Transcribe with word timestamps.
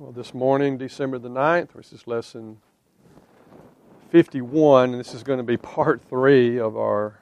Well, 0.00 0.12
this 0.12 0.32
morning, 0.32 0.78
December 0.78 1.18
the 1.18 1.28
9th, 1.28 1.74
which 1.74 1.92
is 1.92 2.06
lesson 2.06 2.56
51, 4.08 4.92
and 4.92 4.98
this 4.98 5.12
is 5.12 5.22
going 5.22 5.36
to 5.36 5.42
be 5.42 5.56
part 5.58 6.00
three 6.00 6.58
of 6.58 6.74
our 6.74 7.20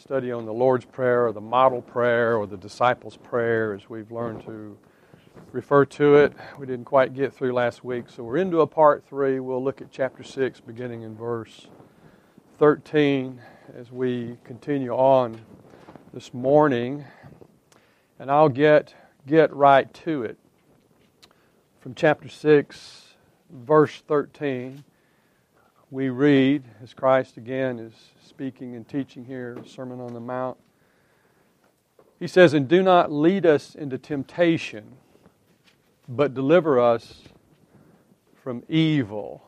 study 0.00 0.30
on 0.30 0.46
the 0.46 0.52
Lord's 0.52 0.84
Prayer 0.84 1.26
or 1.26 1.32
the 1.32 1.40
model 1.40 1.82
prayer 1.82 2.36
or 2.36 2.46
the 2.46 2.56
disciples' 2.56 3.16
prayer 3.16 3.74
as 3.74 3.90
we've 3.90 4.12
learned 4.12 4.44
to 4.44 4.78
refer 5.50 5.84
to 5.84 6.14
it. 6.14 6.32
We 6.60 6.66
didn't 6.66 6.84
quite 6.84 7.12
get 7.12 7.34
through 7.34 7.54
last 7.54 7.82
week, 7.82 8.04
so 8.08 8.22
we're 8.22 8.36
into 8.36 8.60
a 8.60 8.68
part 8.68 9.04
three. 9.04 9.40
We'll 9.40 9.64
look 9.64 9.80
at 9.80 9.90
chapter 9.90 10.22
6, 10.22 10.60
beginning 10.60 11.02
in 11.02 11.16
verse 11.16 11.66
13, 12.60 13.40
as 13.76 13.90
we 13.90 14.38
continue 14.44 14.92
on 14.92 15.40
this 16.12 16.32
morning. 16.32 17.04
And 18.20 18.30
I'll 18.30 18.48
get, 18.48 18.94
get 19.26 19.52
right 19.52 19.92
to 20.04 20.22
it 20.22 20.38
from 21.84 21.94
chapter 21.94 22.30
6, 22.30 23.14
verse 23.50 24.02
13, 24.08 24.84
we 25.90 26.08
read, 26.08 26.64
as 26.82 26.94
Christ 26.94 27.36
again 27.36 27.78
is 27.78 27.92
speaking 28.26 28.74
and 28.74 28.88
teaching 28.88 29.22
here, 29.22 29.58
Sermon 29.66 30.00
on 30.00 30.14
the 30.14 30.20
Mount. 30.20 30.56
He 32.18 32.26
says, 32.26 32.54
And 32.54 32.66
do 32.66 32.82
not 32.82 33.12
lead 33.12 33.44
us 33.44 33.74
into 33.74 33.98
temptation, 33.98 34.96
but 36.08 36.32
deliver 36.32 36.80
us 36.80 37.24
from 38.42 38.62
evil. 38.66 39.46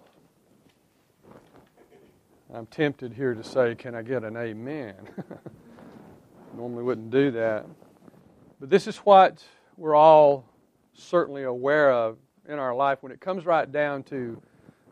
I'm 2.52 2.66
tempted 2.66 3.14
here 3.14 3.32
to 3.32 3.42
say, 3.42 3.74
Can 3.76 3.94
I 3.94 4.02
get 4.02 4.24
an 4.24 4.36
amen? 4.36 4.96
Normally 6.54 6.82
wouldn't 6.82 7.10
do 7.10 7.30
that. 7.30 7.64
But 8.60 8.68
this 8.68 8.86
is 8.86 8.98
what 8.98 9.42
we're 9.78 9.94
all 9.94 10.44
certainly 10.92 11.44
aware 11.44 11.90
of 11.90 12.18
in 12.48 12.58
our 12.58 12.74
life 12.74 13.02
when 13.02 13.12
it 13.12 13.20
comes 13.20 13.44
right 13.44 13.70
down 13.70 14.02
to 14.04 14.40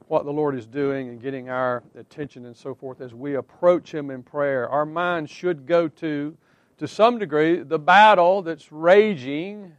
what 0.09 0.25
the 0.25 0.33
Lord 0.33 0.55
is 0.57 0.67
doing 0.67 1.09
and 1.09 1.21
getting 1.21 1.49
our 1.49 1.83
attention 1.99 2.47
and 2.47 2.57
so 2.57 2.75
forth 2.75 3.01
as 3.01 3.15
we 3.15 3.37
approach 3.37 3.93
Him 3.93 4.11
in 4.11 4.23
prayer, 4.23 4.69
our 4.69 4.85
minds 4.85 5.31
should 5.31 5.67
go 5.67 5.89
to, 5.89 6.37
to 6.79 6.89
some 6.89 7.19
degree, 7.19 7.57
the 7.63 7.79
battle 7.79 8.43
that's 8.43 8.71
raging. 8.71 9.73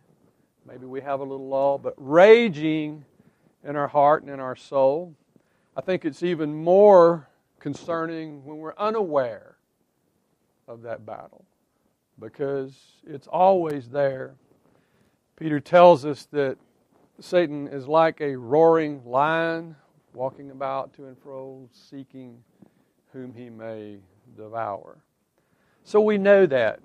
Maybe 0.67 0.85
we 0.85 1.01
have 1.01 1.19
a 1.19 1.23
little 1.23 1.47
lull, 1.47 1.77
but 1.77 1.93
raging 1.97 3.05
in 3.63 3.75
our 3.75 3.87
heart 3.87 4.23
and 4.23 4.31
in 4.31 4.39
our 4.39 4.55
soul. 4.55 5.15
I 5.77 5.81
think 5.81 6.05
it's 6.05 6.23
even 6.23 6.55
more 6.55 7.29
concerning 7.59 8.43
when 8.45 8.57
we're 8.57 8.75
unaware 8.77 9.57
of 10.67 10.81
that 10.83 11.05
battle 11.05 11.45
because 12.19 12.73
it's 13.05 13.27
always 13.27 13.89
there. 13.89 14.35
Peter 15.35 15.59
tells 15.59 16.05
us 16.05 16.27
that 16.31 16.57
Satan 17.19 17.67
is 17.67 17.87
like 17.87 18.19
a 18.21 18.35
roaring 18.35 19.01
lion 19.05 19.75
walking 20.13 20.51
about 20.51 20.93
to 20.93 21.05
and 21.05 21.17
fro, 21.17 21.67
seeking 21.71 22.37
whom 23.13 23.33
he 23.33 23.49
may 23.49 23.97
devour. 24.35 24.97
So 25.83 26.01
we 26.01 26.17
know 26.17 26.45
that. 26.45 26.79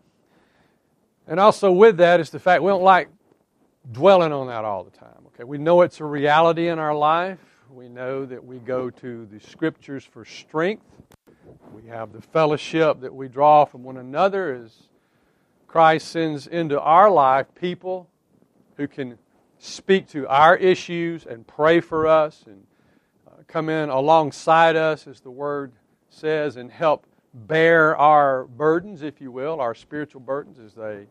And 1.27 1.41
also 1.41 1.73
with 1.73 1.97
that 1.99 2.21
is 2.21 2.31
the 2.31 2.39
fact 2.39 2.63
we 2.63 2.71
don't 2.71 2.83
like 2.83 3.09
dwelling 3.93 4.33
on 4.33 4.49
that 4.49 4.65
all 4.65 4.85
the 4.85 4.91
time. 4.91 5.27
Okay, 5.29 5.45
we 5.45 5.59
know 5.59 5.83
it's 5.83 6.01
a 6.01 6.05
reality 6.05 6.69
in 6.69 6.79
our 6.79 6.95
life. 6.95 7.39
We 7.71 7.89
know 7.89 8.27
that 8.27 8.45
we 8.45 8.59
go 8.59 8.91
to 8.91 9.27
the 9.27 9.41
scriptures 9.41 10.05
for 10.05 10.25
strength. 10.25 10.85
We 11.73 11.89
have 11.89 12.13
the 12.13 12.21
fellowship 12.21 13.01
that 13.01 13.15
we 13.15 13.29
draw 13.29 13.65
from 13.65 13.85
one 13.85 13.97
another 13.97 14.55
as 14.55 14.89
Christ 15.67 16.09
sends 16.09 16.47
into 16.47 16.81
our 16.81 17.11
life 17.11 17.47
people 17.55 18.09
who 18.77 18.89
can 18.89 19.19
speak 19.63 20.09
to 20.09 20.27
our 20.27 20.57
issues 20.57 21.27
and 21.27 21.47
pray 21.47 21.81
for 21.81 22.07
us 22.07 22.45
and 22.47 22.65
uh, 23.29 23.43
come 23.47 23.69
in 23.69 23.91
alongside 23.91 24.75
us, 24.75 25.07
as 25.07 25.21
the 25.21 25.31
Word 25.31 25.73
says, 26.09 26.57
and 26.57 26.71
help 26.71 27.07
bear 27.35 27.95
our 27.97 28.45
burdens, 28.45 29.03
if 29.03 29.21
you 29.21 29.31
will, 29.31 29.61
our 29.61 29.75
spiritual 29.75 30.23
burdens, 30.23 30.59
as 30.59 30.73
they 30.75 31.07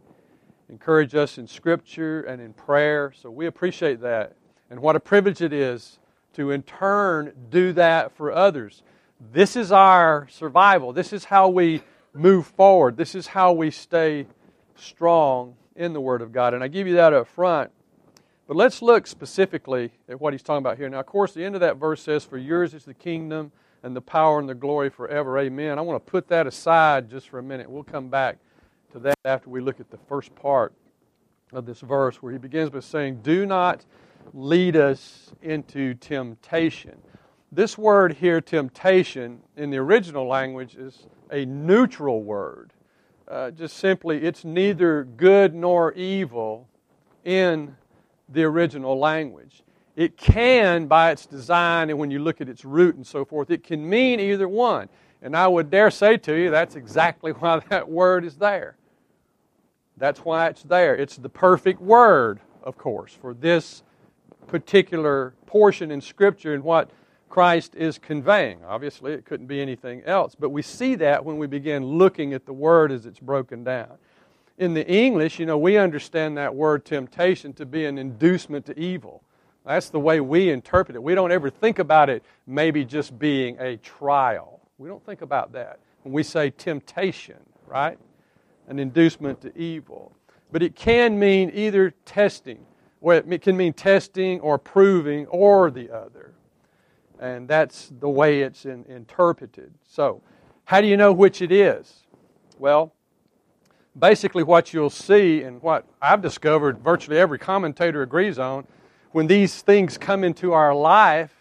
encourage 0.68 1.14
us 1.14 1.38
in 1.38 1.46
Scripture 1.46 2.24
and 2.24 2.42
in 2.42 2.54
prayer. 2.54 3.14
So 3.16 3.30
we 3.30 3.46
appreciate 3.46 4.02
that. 4.02 4.36
And 4.72 4.80
what 4.80 4.96
a 4.96 5.00
privilege 5.00 5.42
it 5.42 5.54
is 5.54 6.00
to, 6.34 6.50
in 6.50 6.64
turn, 6.64 7.34
do 7.52 7.72
that 7.74 8.12
for 8.18 8.32
others. 8.32 8.82
This 9.32 9.56
is 9.56 9.72
our 9.72 10.28
survival. 10.28 10.92
This 10.92 11.14
is 11.14 11.26
how 11.26 11.50
we 11.50 11.84
move 12.16 12.48
forward. 12.48 12.98
This 12.98 13.14
is 13.14 13.28
how 13.28 13.54
we 13.54 13.70
stay 13.70 14.26
strong 14.76 15.56
in 15.76 15.94
the 15.94 16.02
Word 16.02 16.24
of 16.24 16.32
God. 16.32 16.56
And 16.56 16.64
I 16.64 16.68
give 16.68 16.88
you 16.88 16.96
that 16.96 17.14
up 17.14 17.28
front 17.28 17.72
but 18.50 18.58
let's 18.58 18.82
look 18.82 19.06
specifically 19.06 19.92
at 20.08 20.20
what 20.20 20.34
he's 20.34 20.42
talking 20.42 20.66
about 20.66 20.78
here. 20.78 20.90
Now, 20.90 21.02
of 21.02 21.06
course, 21.06 21.34
the 21.34 21.46
end 21.46 21.54
of 21.54 21.62
that 21.62 21.78
verse 21.78 22.02
says, 22.02 22.24
For 22.24 22.40
yours 22.40 22.74
is 22.74 22.84
the 22.84 22.96
kingdom 22.96 23.52
and 23.84 23.96
the 23.96 24.02
power 24.02 24.40
and 24.40 24.50
the 24.50 24.56
glory 24.56 24.90
forever. 24.90 25.38
Amen. 25.38 25.78
I 25.78 25.82
want 25.82 26.04
to 26.04 26.12
put 26.12 26.28
that 26.30 26.48
aside 26.48 27.12
just 27.12 27.30
for 27.30 27.38
a 27.38 27.44
minute. 27.44 27.70
We'll 27.70 27.84
come 27.84 28.09
back 28.09 28.40
to 28.92 28.98
that 29.02 29.20
after 29.24 29.52
we 29.52 29.62
look 29.62 29.80
at 29.80 29.92
the 29.92 30.00
first 30.08 30.34
part 30.34 30.74
of 31.54 31.68
this 31.68 31.82
verse 31.82 32.24
where 32.24 32.32
he 32.32 32.40
begins 32.40 32.72
by 32.72 32.80
saying, 32.80 33.20
Do 33.22 33.46
not 33.46 33.86
lead 34.34 34.76
us 34.76 35.32
into 35.44 35.94
temptation. 35.94 36.98
This 37.52 37.78
word 37.78 38.14
here, 38.14 38.42
temptation, 38.42 39.44
in 39.58 39.70
the 39.70 39.78
original 39.78 40.28
language 40.28 40.76
is 40.76 41.06
a 41.32 41.46
neutral 41.46 42.24
word. 42.24 42.74
Uh, 43.28 43.52
just 43.52 43.78
simply, 43.78 44.24
it's 44.24 44.44
neither 44.44 45.04
good 45.04 45.54
nor 45.54 45.92
evil 45.94 46.68
in 47.24 47.76
the 48.31 48.44
original 48.44 48.97
language. 48.97 49.63
It 49.95 50.16
can, 50.16 50.88
by 50.88 51.12
its 51.12 51.25
design, 51.25 51.90
and 51.90 52.00
when 52.00 52.12
you 52.12 52.19
look 52.19 52.41
at 52.41 52.47
its 52.47 52.63
root 52.63 52.95
and 52.95 53.06
so 53.06 53.25
forth, 53.25 53.51
it 53.51 53.63
can 53.63 53.88
mean 53.88 54.19
either 54.19 54.47
one. 54.47 54.88
And 55.22 55.35
I 55.35 55.47
would 55.47 55.69
dare 55.69 55.91
say 55.91 56.17
to 56.17 56.34
you, 56.34 56.50
that's 56.50 56.75
exactly 56.75 57.31
why 57.34 57.59
that 57.69 57.90
word 57.90 58.23
is 58.23 58.38
there. 58.38 58.78
That's 59.97 60.22
why 60.22 60.47
it's 60.47 60.63
there. 60.63 60.95
It's 60.95 61.17
the 61.17 61.29
perfect 61.29 61.81
word, 61.81 62.40
of 62.63 62.78
course, 62.78 63.12
for 63.13 63.34
this 63.34 63.84
particular 64.47 65.34
portion 65.46 65.91
in 65.91 66.00
Scripture 66.00 66.53
and 66.53 66.63
what 66.63 66.91
Christ 67.28 67.75
is 67.75 67.97
conveying. 67.97 68.63
Obviously, 68.66 69.11
it 69.11 69.25
couldn't 69.25 69.47
be 69.47 69.61
anything 69.61 70.01
else, 70.03 70.34
but 70.34 70.50
we 70.50 70.61
see 70.61 70.96
that 70.96 71.23
when 71.23 71.38
we 71.38 71.47
begin 71.47 71.85
looking 71.85 72.34
at 72.34 72.46
the 72.46 72.53
word 72.53 72.91
as 72.91 73.06
it's 73.06 73.19
broken 73.19 73.63
down 73.63 73.97
in 74.59 74.74
the 74.74 74.86
English, 74.86 75.40
you 75.40 75.46
know, 75.46 75.58
we 75.58 75.78
understand 75.78 76.38
that 76.38 76.53
word 76.53 76.86
temptation 76.86 77.53
to 77.53 77.66
be 77.66 77.86
an 77.86 77.97
inducement 77.97 78.66
to 78.66 78.78
evil. 78.78 79.24
That's 79.66 79.90
the 79.90 80.02
way 80.02 80.20
we 80.20 80.50
interpret 80.50 80.96
it. 80.96 81.02
We 81.02 81.16
don't 81.16 81.31
ever 81.31 81.50
think 81.50 81.80
about 81.80 82.09
it 82.09 82.24
maybe 82.46 82.84
just 82.84 83.18
being 83.18 83.58
a 83.59 83.78
trial. 83.78 84.59
We 84.78 84.90
don't 84.90 85.03
think 85.06 85.22
about 85.22 85.53
that 85.53 85.80
when 86.03 86.14
we 86.14 86.24
say 86.24 86.50
temptation, 86.50 87.38
right? 87.66 87.97
An 88.68 88.80
inducement 88.80 89.40
to 89.42 89.58
evil. 89.58 90.12
But 90.52 90.62
it 90.62 90.76
can 90.76 91.18
mean 91.18 91.52
either 91.53 91.91
testing, 92.03 92.66
or 93.00 93.16
it 93.16 93.41
can 93.41 93.56
mean 93.56 93.72
testing 93.72 94.41
or 94.41 94.58
proving 94.58 95.26
or 95.28 95.72
the 95.72 95.90
other. 95.90 96.34
And 97.18 97.47
that's 97.47 97.94
the 98.00 98.09
way 98.09 98.41
it's 98.41 98.66
in, 98.66 98.84
interpreted. 98.86 99.74
So, 99.84 100.22
how 100.66 100.81
do 100.81 100.88
you 100.88 100.97
know 100.97 101.14
which 101.14 101.41
it 101.41 101.52
is? 101.52 102.06
Well, 102.58 102.94
basically 103.98 104.44
what 104.44 104.74
you'll 104.74 104.90
see 104.90 105.42
and 105.42 105.62
what 105.62 105.86
I've 106.02 106.22
discovered 106.22 106.80
virtually 106.80 107.18
every 107.18 107.40
commentator 107.40 108.02
agrees 108.02 108.40
on, 108.40 108.66
when 109.12 109.28
these 109.28 109.62
things 109.62 109.98
come 109.98 110.24
into 110.24 110.54
our 110.54 110.74
life, 110.74 111.34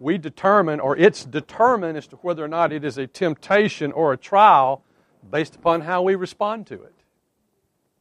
we 0.00 0.18
determine, 0.18 0.78
or 0.78 0.96
it's 0.96 1.24
determined 1.24 1.98
as 1.98 2.06
to 2.08 2.16
whether 2.16 2.44
or 2.44 2.48
not 2.48 2.72
it 2.72 2.84
is 2.84 2.98
a 2.98 3.06
temptation 3.06 3.90
or 3.92 4.12
a 4.12 4.16
trial 4.16 4.84
based 5.28 5.56
upon 5.56 5.80
how 5.80 6.02
we 6.02 6.14
respond 6.14 6.66
to 6.68 6.74
it. 6.74 6.94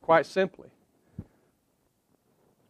Quite 0.01 0.25
simply. 0.25 0.69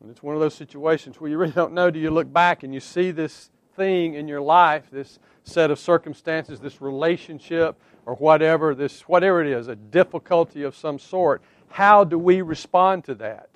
And 0.02 0.10
it's 0.10 0.24
one 0.24 0.36
of 0.36 0.42
those 0.42 0.56
situations 0.56 1.20
where 1.20 1.30
you 1.30 1.38
really 1.38 1.52
don't 1.52 1.74
know. 1.74 1.92
Do 1.92 2.00
you 2.00 2.12
look 2.12 2.32
back 2.32 2.64
and 2.64 2.74
you 2.74 2.80
see 2.80 3.12
this 3.12 3.52
thing 3.76 4.14
in 4.14 4.28
your 4.28 4.42
life, 4.42 4.90
this 4.92 5.20
set 5.44 5.70
of 5.70 5.80
circumstances, 5.80 6.60
this 6.60 6.82
relationship, 6.82 7.80
or 8.08 8.16
whatever 8.16 8.74
this 8.74 9.02
whatever 9.02 9.42
it 9.42 9.48
is, 9.48 9.68
a 9.68 9.76
difficulty 9.76 10.64
of 10.64 10.76
some 10.76 10.98
sort, 10.98 11.42
how 11.68 12.06
do 12.06 12.18
we 12.18 12.42
respond 12.42 13.04
to 13.04 13.14
that? 13.14 13.50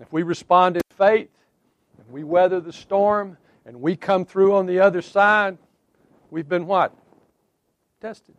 If 0.00 0.10
we 0.10 0.22
respond 0.22 0.76
in 0.76 0.82
faith, 0.96 1.28
and 1.98 2.08
we 2.10 2.24
weather 2.24 2.60
the 2.60 2.72
storm, 2.72 3.36
and 3.66 3.80
we 3.80 3.94
come 3.94 4.24
through 4.24 4.56
on 4.56 4.64
the 4.64 4.80
other 4.80 5.02
side, 5.02 5.58
we've 6.30 6.48
been 6.48 6.66
what? 6.66 6.96
Tested. 8.00 8.34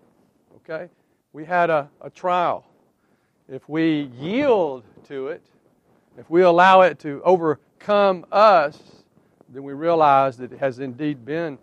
Okay? 0.57 0.89
We 1.31 1.45
had 1.45 1.69
a, 1.69 1.89
a 2.01 2.09
trial. 2.09 2.65
If 3.47 3.69
we 3.69 4.09
yield 4.19 4.83
to 5.09 5.27
it, 5.27 5.45
if 6.17 6.27
we 6.27 6.41
allow 6.41 6.81
it 6.81 6.97
to 6.99 7.21
overcome 7.23 8.25
us, 8.31 8.79
then 9.49 9.61
we 9.61 9.73
realize 9.73 10.37
that 10.37 10.51
it 10.51 10.57
has 10.57 10.79
indeed 10.79 11.23
been 11.23 11.59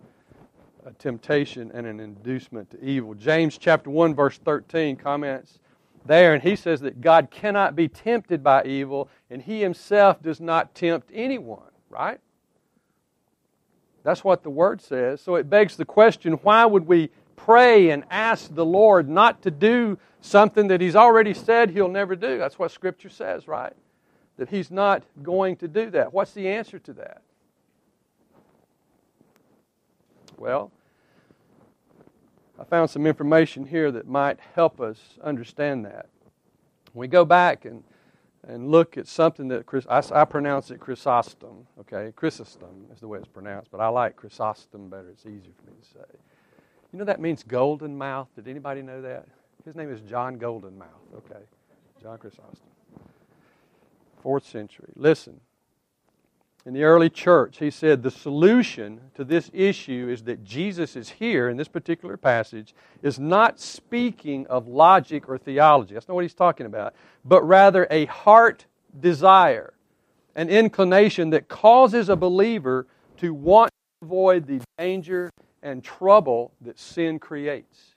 a 0.85 0.91
temptation 0.93 1.71
and 1.73 1.87
an 1.87 1.99
inducement 1.99 2.71
to 2.71 2.83
evil. 2.83 3.13
James 3.13 3.57
chapter 3.57 3.89
1 3.89 4.15
verse 4.15 4.37
13 4.37 4.95
comments 4.95 5.59
there 6.05 6.33
and 6.33 6.43
he 6.43 6.55
says 6.55 6.81
that 6.81 7.01
God 7.01 7.29
cannot 7.31 7.75
be 7.75 7.87
tempted 7.87 8.43
by 8.43 8.63
evil 8.63 9.09
and 9.29 9.41
he 9.41 9.61
himself 9.61 10.21
does 10.21 10.41
not 10.41 10.75
tempt 10.75 11.09
anyone, 11.13 11.71
right? 11.89 12.19
That's 14.03 14.23
what 14.23 14.43
the 14.43 14.49
Word 14.49 14.81
says. 14.81 15.21
So 15.21 15.35
it 15.35 15.49
begs 15.49 15.77
the 15.77 15.85
question 15.85 16.33
why 16.33 16.65
would 16.65 16.85
we 16.85 17.09
pray 17.35 17.89
and 17.89 18.03
ask 18.09 18.53
the 18.53 18.65
Lord 18.65 19.09
not 19.09 19.41
to 19.43 19.51
do 19.51 19.97
something 20.21 20.67
that 20.67 20.81
He's 20.81 20.95
already 20.95 21.33
said 21.33 21.69
He'll 21.69 21.87
never 21.87 22.15
do? 22.15 22.37
That's 22.37 22.59
what 22.59 22.71
Scripture 22.71 23.09
says, 23.09 23.47
right? 23.47 23.73
That 24.37 24.49
He's 24.49 24.69
not 24.69 25.03
going 25.21 25.55
to 25.57 25.67
do 25.67 25.89
that. 25.91 26.13
What's 26.13 26.33
the 26.33 26.49
answer 26.49 26.79
to 26.79 26.93
that? 26.93 27.21
Well, 30.37 30.71
I 32.59 32.63
found 32.63 32.89
some 32.89 33.07
information 33.07 33.65
here 33.65 33.91
that 33.91 34.07
might 34.07 34.39
help 34.55 34.79
us 34.79 34.99
understand 35.23 35.85
that. 35.85 36.07
We 36.93 37.07
go 37.07 37.25
back 37.25 37.65
and, 37.65 37.83
and 38.47 38.69
look 38.69 38.97
at 38.97 39.07
something 39.07 39.47
that 39.47 39.65
I, 39.89 40.03
I 40.21 40.25
pronounce 40.25 40.69
it 40.69 40.79
Chrysostom, 40.79 41.67
okay? 41.79 42.13
Chrysostom 42.15 42.85
is 42.93 42.99
the 42.99 43.07
way 43.07 43.17
it's 43.17 43.27
pronounced, 43.27 43.71
but 43.71 43.81
I 43.81 43.87
like 43.87 44.15
Chrysostom 44.15 44.89
better. 44.89 45.09
It's 45.09 45.25
easier 45.25 45.53
for 45.57 45.71
me 45.71 45.77
to 45.81 45.87
say. 45.87 46.19
You 46.91 46.99
know 46.99 47.05
that 47.05 47.19
means 47.19 47.43
golden 47.43 47.97
mouth. 47.97 48.27
Did 48.35 48.47
anybody 48.47 48.83
know 48.83 49.01
that? 49.01 49.27
His 49.65 49.75
name 49.75 49.91
is 49.91 50.01
John 50.01 50.37
Golden 50.37 50.77
Mouth, 50.77 50.89
okay? 51.15 51.41
John 52.01 52.17
Chrysostom. 52.17 52.69
Fourth 54.21 54.45
century. 54.45 54.91
Listen, 54.95 55.39
in 56.65 56.73
the 56.73 56.83
early 56.83 57.09
church, 57.09 57.57
he 57.57 57.69
said 57.69 58.03
the 58.03 58.11
solution 58.11 59.01
to 59.15 59.25
this 59.25 59.51
issue 59.53 60.07
is 60.09 60.23
that 60.23 60.43
Jesus 60.43 60.95
is 60.95 61.09
here 61.09 61.49
in 61.49 61.57
this 61.57 61.67
particular 61.67 62.15
passage, 62.15 62.73
is 63.01 63.19
not 63.19 63.59
speaking 63.59 64.47
of 64.47 64.67
logic 64.67 65.27
or 65.27 65.37
theology. 65.37 65.93
That's 65.93 66.07
not 66.07 66.15
what 66.15 66.23
he's 66.23 66.33
talking 66.33 66.65
about, 66.65 66.95
but 67.25 67.43
rather 67.43 67.85
a 67.91 68.05
heart 68.05 68.65
desire, 69.01 69.73
an 70.35 70.49
inclination 70.49 71.31
that 71.31 71.49
causes 71.49 72.07
a 72.07 72.15
believer 72.15 72.87
to 73.17 73.33
want 73.33 73.69
to 73.69 74.05
avoid 74.05 74.47
the 74.47 74.61
danger 74.77 75.29
and 75.61 75.83
trouble 75.83 76.53
that 76.61 76.79
sin 76.79 77.19
creates. 77.19 77.95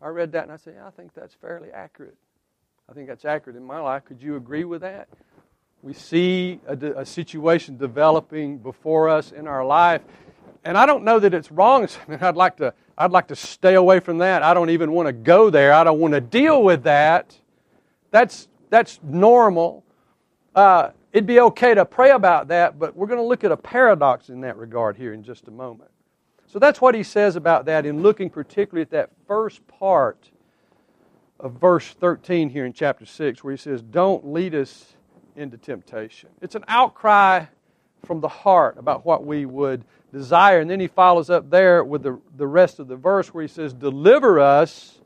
I 0.00 0.08
read 0.08 0.30
that 0.32 0.44
and 0.44 0.52
I 0.52 0.56
said, 0.56 0.74
yeah, 0.76 0.86
I 0.86 0.90
think 0.90 1.14
that's 1.14 1.34
fairly 1.34 1.70
accurate. 1.72 2.16
I 2.88 2.92
think 2.92 3.08
that's 3.08 3.24
accurate 3.24 3.56
in 3.56 3.64
my 3.64 3.80
life. 3.80 4.04
Could 4.04 4.22
you 4.22 4.36
agree 4.36 4.64
with 4.64 4.82
that? 4.82 5.08
We 5.82 5.92
see 5.92 6.60
a, 6.66 6.74
a, 6.74 7.06
situation 7.06 7.76
developing 7.76 8.58
before 8.58 9.08
us 9.08 9.30
in 9.30 9.46
our 9.46 9.64
life. 9.64 10.02
And 10.64 10.76
I 10.76 10.84
don't 10.84 11.04
know 11.04 11.18
that 11.20 11.32
it's 11.32 11.52
wrong. 11.52 11.84
I 12.08 12.10
mean, 12.10 12.18
I'd 12.20 12.36
like 12.36 12.56
to, 12.56 12.74
I'd 12.98 13.12
like 13.12 13.28
to 13.28 13.36
stay 13.36 13.74
away 13.74 14.00
from 14.00 14.18
that. 14.18 14.42
I 14.42 14.54
don't 14.54 14.70
even 14.70 14.92
want 14.92 15.06
to 15.06 15.12
go 15.12 15.50
there. 15.50 15.72
I 15.72 15.84
don't 15.84 16.00
want 16.00 16.14
to 16.14 16.20
deal 16.20 16.62
with 16.62 16.82
that. 16.84 17.38
That's, 18.10 18.48
that's 18.70 18.98
normal. 19.02 19.84
Uh, 20.54 20.90
it'd 21.12 21.26
be 21.26 21.40
okay 21.40 21.74
to 21.74 21.84
pray 21.84 22.10
about 22.10 22.48
that, 22.48 22.78
but 22.78 22.96
we're 22.96 23.06
going 23.06 23.20
to 23.20 23.26
look 23.26 23.44
at 23.44 23.52
a 23.52 23.56
paradox 23.56 24.28
in 24.28 24.40
that 24.40 24.56
regard 24.56 24.96
here 24.96 25.12
in 25.12 25.22
just 25.22 25.46
a 25.48 25.50
moment. 25.50 25.90
So 26.46 26.58
that's 26.58 26.80
what 26.80 26.94
he 26.94 27.02
says 27.02 27.36
about 27.36 27.66
that 27.66 27.86
in 27.86 28.02
looking 28.02 28.30
particularly 28.30 28.82
at 28.82 28.90
that 28.90 29.10
first 29.26 29.66
part 29.68 30.30
of 31.38 31.52
verse 31.52 31.88
13 31.88 32.48
here 32.48 32.64
in 32.64 32.72
chapter 32.72 33.04
6, 33.04 33.44
where 33.44 33.52
he 33.52 33.58
says, 33.58 33.82
Don't 33.82 34.32
lead 34.32 34.54
us 34.54 34.95
into 35.36 35.56
temptation. 35.56 36.30
It's 36.40 36.54
an 36.54 36.64
outcry 36.68 37.44
from 38.04 38.20
the 38.20 38.28
heart 38.28 38.76
about 38.78 39.04
what 39.04 39.24
we 39.24 39.46
would 39.46 39.84
desire. 40.12 40.60
And 40.60 40.70
then 40.70 40.80
he 40.80 40.86
follows 40.86 41.30
up 41.30 41.50
there 41.50 41.84
with 41.84 42.02
the, 42.02 42.20
the 42.36 42.46
rest 42.46 42.78
of 42.78 42.88
the 42.88 42.96
verse 42.96 43.34
where 43.34 43.42
he 43.42 43.48
says, 43.48 43.72
Deliver 43.72 44.40
us 44.40 44.98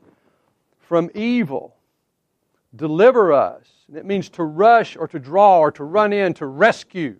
from 0.79 1.09
evil. 1.15 1.75
Deliver 2.75 3.33
us. 3.33 3.67
And 3.87 3.97
it 3.97 4.05
means 4.05 4.29
to 4.29 4.43
rush 4.43 4.95
or 4.95 5.07
to 5.07 5.19
draw 5.19 5.59
or 5.59 5.71
to 5.73 5.83
run 5.83 6.13
in, 6.13 6.33
to 6.35 6.45
rescue, 6.45 7.19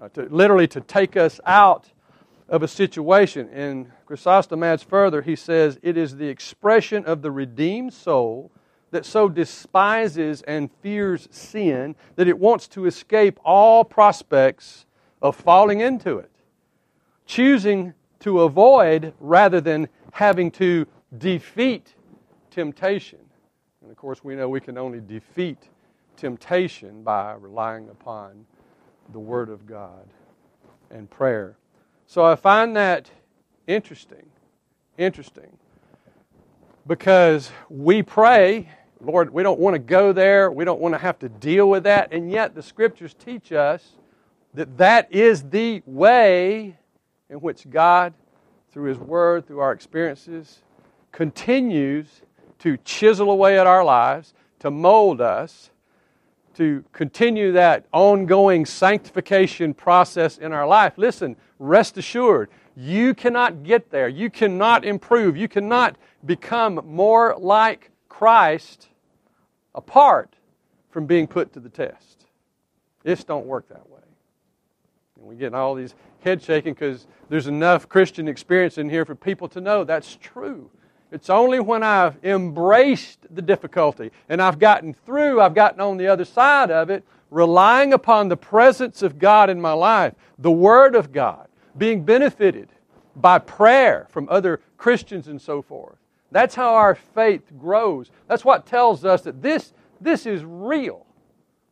uh, 0.00 0.08
to 0.10 0.22
literally 0.30 0.68
to 0.68 0.80
take 0.80 1.16
us 1.16 1.40
out 1.44 1.90
of 2.48 2.62
a 2.62 2.68
situation. 2.68 3.48
And 3.52 3.90
Chrysostom 4.06 4.62
adds 4.62 4.82
further, 4.82 5.22
he 5.22 5.36
says, 5.36 5.78
It 5.82 5.96
is 5.96 6.16
the 6.16 6.28
expression 6.28 7.04
of 7.04 7.20
the 7.20 7.30
redeemed 7.30 7.92
soul 7.92 8.50
that 8.90 9.04
so 9.04 9.28
despises 9.28 10.42
and 10.42 10.70
fears 10.80 11.28
sin 11.30 11.94
that 12.14 12.28
it 12.28 12.38
wants 12.38 12.68
to 12.68 12.86
escape 12.86 13.38
all 13.44 13.84
prospects 13.84 14.86
of 15.20 15.36
falling 15.36 15.80
into 15.80 16.18
it, 16.18 16.30
choosing 17.26 17.92
to 18.20 18.40
avoid 18.40 19.12
rather 19.20 19.60
than 19.60 19.88
having 20.12 20.50
to 20.50 20.86
defeat 21.18 21.94
temptation. 22.50 23.18
And 23.82 23.90
of 23.90 23.96
course, 23.96 24.24
we 24.24 24.34
know 24.34 24.48
we 24.48 24.60
can 24.60 24.78
only 24.78 25.00
defeat 25.00 25.68
temptation 26.16 27.02
by 27.02 27.34
relying 27.34 27.88
upon 27.90 28.46
the 29.12 29.18
Word 29.18 29.48
of 29.48 29.66
God 29.66 30.08
and 30.90 31.08
prayer. 31.10 31.56
So 32.06 32.24
I 32.24 32.34
find 32.34 32.74
that 32.76 33.10
interesting. 33.66 34.26
Interesting. 34.98 35.58
Because 36.86 37.50
we 37.68 38.02
pray 38.02 38.68
Lord, 39.00 39.30
we 39.30 39.42
don't 39.42 39.60
want 39.60 39.74
to 39.74 39.78
go 39.78 40.12
there. 40.12 40.50
We 40.50 40.64
don't 40.64 40.80
want 40.80 40.94
to 40.94 40.98
have 40.98 41.18
to 41.18 41.28
deal 41.28 41.68
with 41.68 41.84
that. 41.84 42.12
And 42.12 42.30
yet, 42.30 42.54
the 42.54 42.62
scriptures 42.62 43.14
teach 43.14 43.52
us 43.52 43.92
that 44.54 44.78
that 44.78 45.12
is 45.12 45.42
the 45.42 45.82
way 45.84 46.78
in 47.28 47.40
which 47.40 47.68
God, 47.68 48.14
through 48.72 48.88
His 48.88 48.98
Word, 48.98 49.46
through 49.46 49.60
our 49.60 49.72
experiences, 49.72 50.62
continues 51.12 52.22
to 52.60 52.78
chisel 52.78 53.30
away 53.30 53.58
at 53.58 53.66
our 53.66 53.84
lives, 53.84 54.32
to 54.60 54.70
mold 54.70 55.20
us, 55.20 55.70
to 56.54 56.82
continue 56.92 57.52
that 57.52 57.84
ongoing 57.92 58.64
sanctification 58.64 59.74
process 59.74 60.38
in 60.38 60.52
our 60.52 60.66
life. 60.66 60.94
Listen, 60.96 61.36
rest 61.58 61.98
assured, 61.98 62.48
you 62.76 63.14
cannot 63.14 63.62
get 63.62 63.90
there. 63.90 64.08
You 64.08 64.28
cannot 64.28 64.84
improve. 64.84 65.36
You 65.36 65.48
cannot 65.48 65.96
become 66.26 66.82
more 66.84 67.34
like 67.38 67.90
Christ 68.08 68.88
apart 69.74 70.34
from 70.90 71.06
being 71.06 71.26
put 71.26 71.54
to 71.54 71.60
the 71.60 71.70
test. 71.70 72.26
This 73.02 73.24
don't 73.24 73.46
work 73.46 73.68
that 73.68 73.88
way. 73.88 74.00
And 75.18 75.26
we 75.26 75.36
get 75.36 75.54
all 75.54 75.74
these 75.74 75.94
head 76.20 76.42
shaking 76.42 76.74
because 76.74 77.06
there's 77.30 77.46
enough 77.46 77.88
Christian 77.88 78.28
experience 78.28 78.76
in 78.76 78.90
here 78.90 79.06
for 79.06 79.14
people 79.14 79.48
to 79.48 79.60
know 79.60 79.84
that's 79.84 80.16
true. 80.16 80.70
It's 81.10 81.30
only 81.30 81.60
when 81.60 81.82
I've 81.82 82.22
embraced 82.24 83.20
the 83.30 83.42
difficulty 83.42 84.10
and 84.28 84.42
I've 84.42 84.58
gotten 84.58 84.92
through, 84.92 85.40
I've 85.40 85.54
gotten 85.54 85.80
on 85.80 85.96
the 85.96 86.08
other 86.08 86.24
side 86.24 86.70
of 86.70 86.90
it, 86.90 87.04
relying 87.30 87.92
upon 87.92 88.28
the 88.28 88.36
presence 88.36 89.02
of 89.02 89.18
God 89.18 89.48
in 89.48 89.60
my 89.60 89.72
life, 89.72 90.14
the 90.38 90.50
Word 90.50 90.94
of 90.94 91.12
God, 91.12 91.48
being 91.78 92.04
benefited 92.04 92.70
by 93.16 93.38
prayer 93.38 94.06
from 94.10 94.28
other 94.30 94.60
Christians 94.76 95.28
and 95.28 95.40
so 95.40 95.62
forth. 95.62 95.96
That's 96.30 96.54
how 96.54 96.74
our 96.74 96.94
faith 96.94 97.50
grows. 97.58 98.10
That's 98.28 98.44
what 98.44 98.66
tells 98.66 99.04
us 99.04 99.22
that 99.22 99.42
this, 99.42 99.72
this 100.00 100.26
is 100.26 100.44
real. 100.44 101.06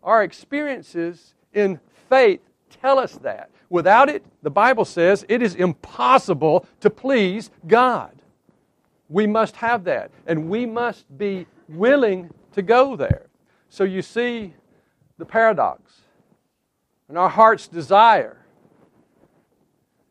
Our 0.03 0.23
experiences 0.23 1.35
in 1.53 1.81
faith 2.09 2.41
tell 2.81 2.99
us 2.99 3.13
that. 3.19 3.51
Without 3.69 4.09
it, 4.09 4.25
the 4.43 4.51
Bible 4.51 4.85
says 4.85 5.25
it 5.29 5.43
is 5.43 5.55
impossible 5.55 6.67
to 6.81 6.91
please 6.91 7.51
God. 7.67 8.13
We 9.09 9.27
must 9.27 9.57
have 9.57 9.85
that, 9.85 10.11
and 10.27 10.49
we 10.49 10.67
must 10.67 11.17
be 11.19 11.47
willing 11.69 12.31
to 12.53 12.63
go 12.63 12.97
there. 12.97 13.27
So 13.69 13.85
you 13.85 14.03
see 14.03 14.55
the 15.19 15.25
paradox. 15.25 15.93
And 17.09 17.19
our 17.19 17.29
heart's 17.29 17.69
desire 17.69 18.44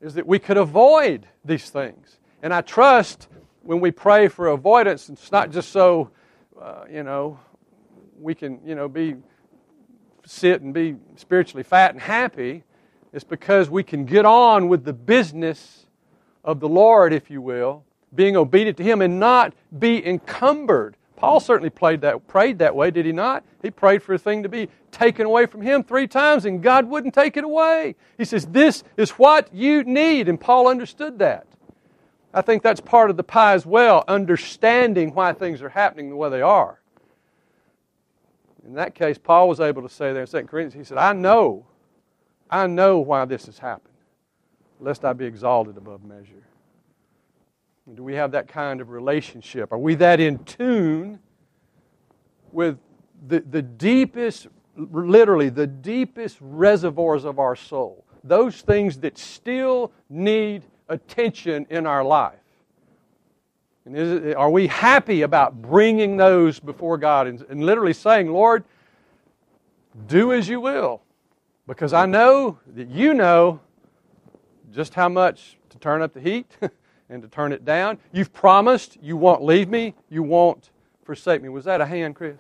is 0.03 0.15
that 0.15 0.27
we 0.27 0.37
could 0.37 0.57
avoid 0.57 1.25
these 1.45 1.69
things. 1.69 2.19
And 2.41 2.53
I 2.53 2.59
trust 2.59 3.29
when 3.61 3.79
we 3.79 3.89
pray 3.89 4.27
for 4.27 4.47
avoidance, 4.47 5.07
it's 5.07 5.31
not 5.31 5.49
just 5.49 5.71
so, 5.71 6.11
uh, 6.61 6.83
you 6.91 7.03
know, 7.03 7.39
we 8.19 8.35
can, 8.35 8.59
you 8.65 8.75
know, 8.75 8.89
be 8.89 9.15
sit 10.25 10.61
and 10.61 10.73
be 10.73 10.97
spiritually 11.15 11.63
fat 11.63 11.91
and 11.91 12.01
happy. 12.01 12.63
It's 13.13 13.23
because 13.23 13.69
we 13.69 13.81
can 13.81 14.05
get 14.05 14.25
on 14.25 14.67
with 14.67 14.83
the 14.83 14.91
business 14.91 15.85
of 16.43 16.59
the 16.59 16.67
Lord, 16.67 17.13
if 17.13 17.31
you 17.31 17.41
will, 17.41 17.85
being 18.13 18.35
obedient 18.35 18.77
to 18.77 18.83
Him 18.83 19.01
and 19.01 19.21
not 19.21 19.53
be 19.79 20.05
encumbered. 20.05 20.97
Paul 21.23 21.39
certainly 21.39 21.69
that, 21.69 22.27
prayed 22.27 22.59
that 22.59 22.75
way, 22.75 22.91
did 22.91 23.05
he 23.05 23.13
not? 23.13 23.45
He 23.61 23.71
prayed 23.71 24.03
for 24.03 24.13
a 24.13 24.17
thing 24.17 24.43
to 24.43 24.49
be 24.49 24.67
taken 24.91 25.25
away 25.25 25.45
from 25.45 25.61
him 25.61 25.81
three 25.81 26.05
times 26.05 26.43
and 26.43 26.61
God 26.61 26.85
wouldn't 26.85 27.13
take 27.13 27.37
it 27.37 27.45
away. 27.45 27.95
He 28.17 28.25
says, 28.25 28.45
This 28.47 28.83
is 28.97 29.11
what 29.11 29.47
you 29.53 29.85
need. 29.85 30.27
And 30.27 30.37
Paul 30.37 30.67
understood 30.67 31.19
that. 31.19 31.47
I 32.33 32.41
think 32.41 32.61
that's 32.61 32.81
part 32.81 33.09
of 33.09 33.15
the 33.15 33.23
pie 33.23 33.53
as 33.53 33.65
well, 33.65 34.03
understanding 34.05 35.13
why 35.13 35.31
things 35.31 35.61
are 35.61 35.69
happening 35.69 36.09
the 36.09 36.17
way 36.17 36.29
they 36.29 36.41
are. 36.41 36.81
In 38.67 38.73
that 38.73 38.93
case, 38.93 39.17
Paul 39.17 39.47
was 39.47 39.61
able 39.61 39.81
to 39.81 39.89
say 39.89 40.11
there 40.11 40.23
in 40.23 40.27
2 40.27 40.43
Corinthians, 40.43 40.73
he 40.73 40.83
said, 40.89 40.97
I 40.97 41.13
know, 41.13 41.65
I 42.49 42.67
know 42.67 42.99
why 42.99 43.23
this 43.23 43.45
has 43.45 43.59
happened, 43.59 43.95
lest 44.81 45.05
I 45.05 45.13
be 45.13 45.23
exalted 45.23 45.77
above 45.77 46.03
measure. 46.03 46.43
Do 47.91 48.03
we 48.03 48.15
have 48.15 48.31
that 48.31 48.47
kind 48.47 48.81
of 48.81 48.89
relationship? 48.89 49.73
Are 49.73 49.77
we 49.77 49.95
that 49.95 50.19
in 50.19 50.43
tune 50.45 51.19
with 52.51 52.77
the, 53.27 53.41
the 53.41 53.61
deepest, 53.61 54.47
literally, 54.75 55.49
the 55.49 55.67
deepest 55.67 56.37
reservoirs 56.39 57.25
of 57.25 57.39
our 57.39 57.55
soul? 57.55 58.03
those 58.23 58.61
things 58.61 58.97
that 58.99 59.17
still 59.17 59.91
need 60.09 60.63
attention 60.87 61.67
in 61.69 61.85
our 61.85 62.03
life. 62.03 62.35
And 63.85 63.97
it, 63.97 64.35
are 64.35 64.49
we 64.49 64.67
happy 64.67 65.23
about 65.23 65.61
bringing 65.61 66.15
those 66.15 66.59
before 66.59 66.97
God 66.97 67.27
and, 67.27 67.41
and 67.49 67.65
literally 67.65 67.93
saying, 67.93 68.31
Lord, 68.31 68.63
do 70.07 70.31
as 70.31 70.47
you 70.47 70.61
will? 70.61 71.01
Because 71.67 71.91
I 71.93 72.05
know 72.05 72.59
that 72.75 72.87
you 72.89 73.13
know 73.13 73.59
just 74.71 74.93
how 74.93 75.09
much 75.09 75.57
to 75.69 75.77
turn 75.77 76.01
up 76.01 76.13
the 76.13 76.21
heat 76.21 76.57
and 77.13 77.21
to 77.21 77.29
turn 77.29 77.53
it 77.53 77.63
down. 77.63 77.99
You've 78.11 78.33
promised 78.33 78.97
you 79.01 79.15
won't 79.15 79.43
leave 79.43 79.69
me, 79.69 79.93
you 80.09 80.23
won't 80.23 80.71
forsake 81.05 81.41
me. 81.41 81.49
Was 81.49 81.65
that 81.65 81.79
a 81.79 81.85
hand, 81.85 82.15
Chris? 82.15 82.37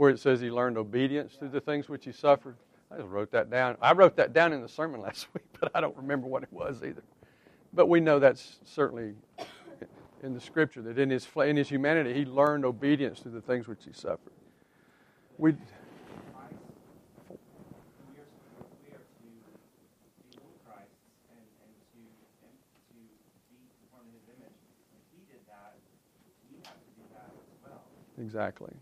Where 0.00 0.08
it 0.08 0.18
says 0.18 0.40
he 0.40 0.50
learned 0.50 0.78
obedience 0.78 1.34
through 1.34 1.50
the 1.50 1.60
things 1.60 1.90
which 1.90 2.06
he 2.06 2.10
suffered. 2.10 2.56
I 2.90 2.96
just 2.96 3.10
wrote 3.10 3.30
that 3.32 3.50
down. 3.50 3.76
I 3.82 3.92
wrote 3.92 4.16
that 4.16 4.32
down 4.32 4.54
in 4.54 4.62
the 4.62 4.68
sermon 4.68 4.98
last 5.02 5.26
week, 5.34 5.44
but 5.60 5.70
I 5.74 5.82
don't 5.82 5.94
remember 5.94 6.26
what 6.26 6.42
it 6.42 6.48
was 6.50 6.82
either. 6.82 7.02
But 7.74 7.86
we 7.86 8.00
know 8.00 8.18
that's 8.18 8.60
certainly 8.64 9.12
in 10.22 10.32
the 10.32 10.40
scripture 10.40 10.80
that 10.80 10.98
in 10.98 11.10
his 11.10 11.28
in 11.44 11.54
his 11.54 11.68
humanity 11.68 12.14
he 12.14 12.24
learned 12.24 12.64
obedience 12.64 13.20
through 13.20 13.32
the 13.32 13.42
things 13.42 13.68
which 13.68 13.84
he 13.84 13.92
suffered. 13.92 14.32
We 15.36 15.54
Exactly. 28.18 28.72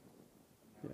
Yeah. 0.84 0.90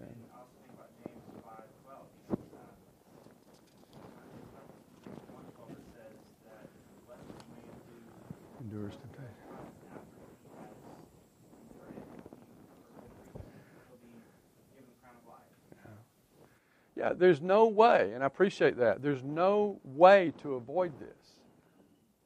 Yeah, 16.96 17.12
there's 17.12 17.42
no 17.42 17.66
way, 17.66 18.12
and 18.14 18.22
I 18.22 18.26
appreciate 18.26 18.78
that. 18.78 19.02
There's 19.02 19.22
no 19.22 19.78
way 19.84 20.32
to 20.42 20.54
avoid 20.54 20.98
this. 20.98 21.08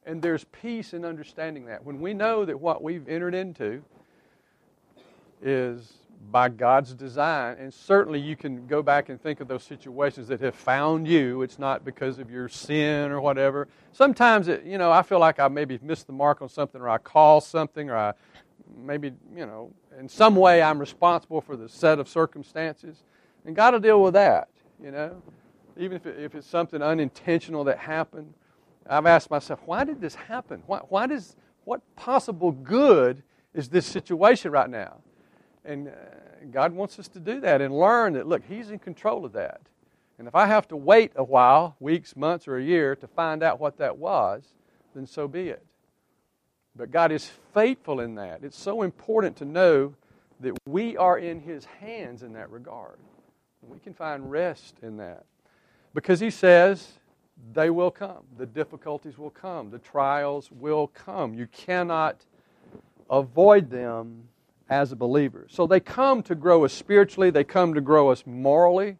And 0.05 0.21
there's 0.21 0.45
peace 0.45 0.93
in 0.93 1.03
understanding 1.03 1.65
that. 1.65 1.83
When 1.83 1.99
we 1.99 2.13
know 2.13 2.45
that 2.45 2.59
what 2.59 2.81
we've 2.81 3.07
entered 3.09 3.35
into 3.35 3.83
is 5.41 5.98
by 6.31 6.49
God's 6.49 6.93
design. 6.93 7.57
And 7.59 7.73
certainly 7.73 8.19
you 8.19 8.35
can 8.35 8.67
go 8.67 8.83
back 8.83 9.09
and 9.09 9.21
think 9.21 9.39
of 9.39 9.47
those 9.47 9.63
situations 9.63 10.27
that 10.27 10.41
have 10.41 10.55
found 10.55 11.07
you. 11.07 11.41
It's 11.41 11.57
not 11.57 11.85
because 11.85 12.19
of 12.19 12.29
your 12.29 12.49
sin 12.49 13.11
or 13.11 13.21
whatever. 13.21 13.67
Sometimes, 13.93 14.47
it, 14.47 14.63
you 14.63 14.77
know, 14.77 14.91
I 14.91 15.01
feel 15.01 15.19
like 15.19 15.39
I 15.39 15.47
maybe 15.47 15.79
missed 15.81 16.07
the 16.07 16.13
mark 16.13 16.41
on 16.41 16.49
something 16.49 16.81
or 16.81 16.89
I 16.89 16.97
caused 16.97 17.47
something 17.47 17.89
or 17.89 17.97
I 17.97 18.13
maybe, 18.77 19.13
you 19.35 19.45
know, 19.45 19.71
in 19.97 20.07
some 20.07 20.35
way 20.35 20.61
I'm 20.61 20.77
responsible 20.77 21.41
for 21.41 21.55
the 21.55 21.67
set 21.67 21.99
of 21.99 22.07
circumstances. 22.07 23.03
And 23.45 23.55
God 23.55 23.73
will 23.73 23.79
deal 23.79 24.03
with 24.03 24.13
that, 24.13 24.49
you 24.83 24.91
know. 24.91 25.21
Even 25.77 25.95
if, 25.95 26.05
it, 26.05 26.19
if 26.19 26.35
it's 26.35 26.47
something 26.47 26.81
unintentional 26.81 27.63
that 27.63 27.79
happened. 27.79 28.33
I've 28.87 29.05
asked 29.05 29.31
myself, 29.31 29.61
why 29.65 29.83
did 29.83 30.01
this 30.01 30.15
happen? 30.15 30.63
Why, 30.65 30.79
why 30.89 31.07
does, 31.07 31.35
what 31.63 31.81
possible 31.95 32.51
good 32.51 33.23
is 33.53 33.69
this 33.69 33.85
situation 33.85 34.51
right 34.51 34.69
now? 34.69 34.97
And 35.69 35.89
uh, 35.89 35.91
God 36.49 36.73
wants 36.73 36.97
us 36.97 37.07
to 37.09 37.19
do 37.19 37.39
that 37.41 37.61
and 37.61 37.77
learn 37.77 38.13
that, 38.13 38.27
look, 38.27 38.41
He's 38.49 38.71
in 38.71 38.79
control 38.79 39.23
of 39.23 39.33
that. 39.33 39.61
And 40.17 40.27
if 40.27 40.33
I 40.33 40.47
have 40.47 40.67
to 40.69 40.75
wait 40.75 41.11
a 41.15 41.23
while, 41.23 41.75
weeks, 41.79 42.15
months, 42.15 42.47
or 42.47 42.57
a 42.57 42.63
year, 42.63 42.95
to 42.95 43.07
find 43.07 43.43
out 43.43 43.59
what 43.59 43.77
that 43.77 43.95
was, 43.95 44.43
then 44.95 45.05
so 45.05 45.27
be 45.27 45.49
it. 45.49 45.63
But 46.75 46.89
God 46.89 47.11
is 47.11 47.29
faithful 47.53 47.99
in 47.99 48.15
that. 48.15 48.43
It's 48.43 48.57
so 48.57 48.81
important 48.81 49.35
to 49.37 49.45
know 49.45 49.93
that 50.39 50.57
we 50.65 50.97
are 50.97 51.19
in 51.19 51.39
His 51.39 51.65
hands 51.65 52.23
in 52.23 52.33
that 52.33 52.49
regard. 52.49 52.97
We 53.61 53.77
can 53.77 53.93
find 53.93 54.31
rest 54.31 54.73
in 54.81 54.97
that. 54.97 55.23
Because 55.93 56.19
He 56.19 56.31
says, 56.31 56.93
they 57.53 57.69
will 57.69 57.91
come. 57.91 58.23
The 58.39 58.47
difficulties 58.47 59.19
will 59.19 59.29
come. 59.29 59.69
The 59.69 59.79
trials 59.79 60.49
will 60.51 60.87
come. 60.87 61.35
You 61.35 61.45
cannot 61.45 62.25
avoid 63.07 63.69
them 63.69 64.28
as 64.69 64.91
a 64.91 64.95
believer. 64.95 65.47
So 65.49 65.65
they 65.65 65.79
come 65.79 66.21
to 66.23 66.35
grow 66.35 66.63
us 66.63 66.73
spiritually, 66.73 67.31
they 67.31 67.43
come 67.43 67.73
to 67.73 67.81
grow 67.81 68.09
us 68.09 68.23
morally. 68.25 68.97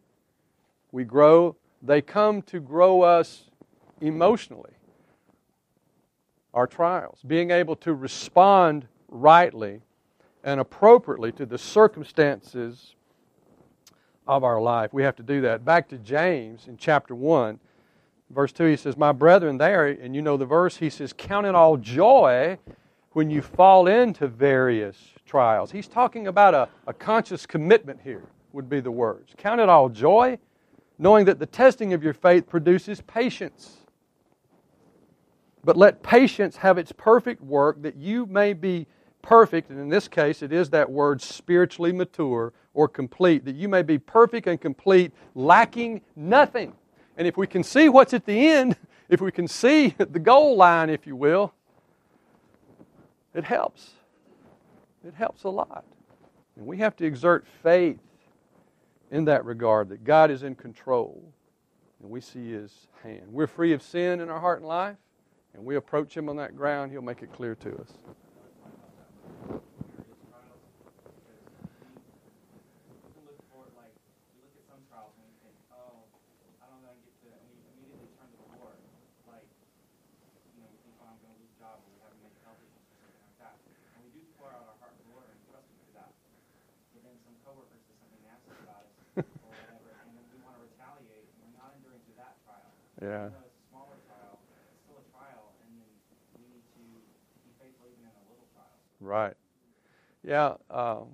We 0.92 1.04
grow, 1.04 1.56
they 1.82 2.02
come 2.02 2.42
to 2.42 2.58
grow 2.58 3.02
us 3.02 3.44
emotionally. 4.00 4.72
Our 6.52 6.66
trials, 6.66 7.20
being 7.24 7.52
able 7.52 7.76
to 7.76 7.94
respond 7.94 8.88
rightly 9.08 9.82
and 10.42 10.58
appropriately 10.58 11.30
to 11.32 11.46
the 11.46 11.58
circumstances 11.58 12.96
of 14.26 14.42
our 14.42 14.60
life. 14.60 14.92
We 14.92 15.04
have 15.04 15.16
to 15.16 15.22
do 15.22 15.40
that. 15.42 15.64
Back 15.64 15.88
to 15.90 15.98
James 15.98 16.66
in 16.66 16.76
chapter 16.76 17.14
1, 17.14 17.60
verse 18.30 18.52
2, 18.52 18.64
he 18.64 18.76
says, 18.76 18.96
My 18.96 19.12
brethren, 19.12 19.58
there, 19.58 19.86
and 19.86 20.14
you 20.14 20.22
know 20.22 20.36
the 20.36 20.46
verse, 20.46 20.76
he 20.78 20.90
says, 20.90 21.12
Count 21.12 21.46
it 21.46 21.54
all 21.54 21.76
joy 21.76 22.58
when 23.12 23.30
you 23.30 23.42
fall 23.42 23.86
into 23.86 24.26
various 24.26 24.96
trials. 25.30 25.70
He's 25.70 25.86
talking 25.86 26.26
about 26.26 26.54
a, 26.54 26.68
a 26.88 26.92
conscious 26.92 27.46
commitment 27.46 28.00
here, 28.02 28.24
would 28.52 28.68
be 28.68 28.80
the 28.80 28.90
words. 28.90 29.32
Count 29.36 29.60
it 29.60 29.68
all 29.68 29.88
joy, 29.88 30.38
knowing 30.98 31.24
that 31.26 31.38
the 31.38 31.46
testing 31.46 31.92
of 31.92 32.02
your 32.02 32.14
faith 32.14 32.48
produces 32.48 33.00
patience. 33.02 33.76
But 35.62 35.76
let 35.76 36.02
patience 36.02 36.56
have 36.56 36.78
its 36.78 36.90
perfect 36.90 37.42
work, 37.42 37.80
that 37.82 37.94
you 37.94 38.26
may 38.26 38.52
be 38.54 38.88
perfect, 39.22 39.70
and 39.70 39.78
in 39.78 39.88
this 39.88 40.08
case 40.08 40.42
it 40.42 40.52
is 40.52 40.70
that 40.70 40.90
word 40.90 41.22
spiritually 41.22 41.92
mature 41.92 42.52
or 42.74 42.88
complete, 42.88 43.44
that 43.44 43.54
you 43.54 43.68
may 43.68 43.82
be 43.82 43.98
perfect 43.98 44.48
and 44.48 44.60
complete, 44.60 45.12
lacking 45.36 46.00
nothing. 46.16 46.72
And 47.16 47.28
if 47.28 47.36
we 47.36 47.46
can 47.46 47.62
see 47.62 47.88
what's 47.88 48.14
at 48.14 48.26
the 48.26 48.48
end, 48.48 48.76
if 49.08 49.20
we 49.20 49.30
can 49.30 49.46
see 49.46 49.90
the 49.98 50.18
goal 50.18 50.56
line, 50.56 50.90
if 50.90 51.06
you 51.06 51.14
will, 51.14 51.52
it 53.32 53.44
helps. 53.44 53.90
It 55.06 55.14
helps 55.14 55.44
a 55.44 55.48
lot. 55.48 55.84
And 56.56 56.66
we 56.66 56.78
have 56.78 56.96
to 56.96 57.06
exert 57.06 57.46
faith 57.62 58.00
in 59.10 59.24
that 59.24 59.44
regard 59.44 59.88
that 59.88 60.04
God 60.04 60.30
is 60.30 60.42
in 60.42 60.54
control 60.54 61.32
and 62.00 62.10
we 62.10 62.20
see 62.20 62.50
His 62.50 62.88
hand. 63.02 63.24
We're 63.28 63.46
free 63.46 63.72
of 63.72 63.82
sin 63.82 64.20
in 64.20 64.30
our 64.30 64.40
heart 64.40 64.60
and 64.60 64.68
life, 64.68 64.96
and 65.54 65.64
we 65.64 65.76
approach 65.76 66.16
Him 66.16 66.28
on 66.28 66.36
that 66.36 66.56
ground, 66.56 66.90
He'll 66.90 67.02
make 67.02 67.22
it 67.22 67.32
clear 67.32 67.54
to 67.56 67.76
us. 67.76 67.92
Yeah. 93.00 93.28
Right. 99.00 99.34
Yeah. 100.22 100.54
Um, 100.70 101.06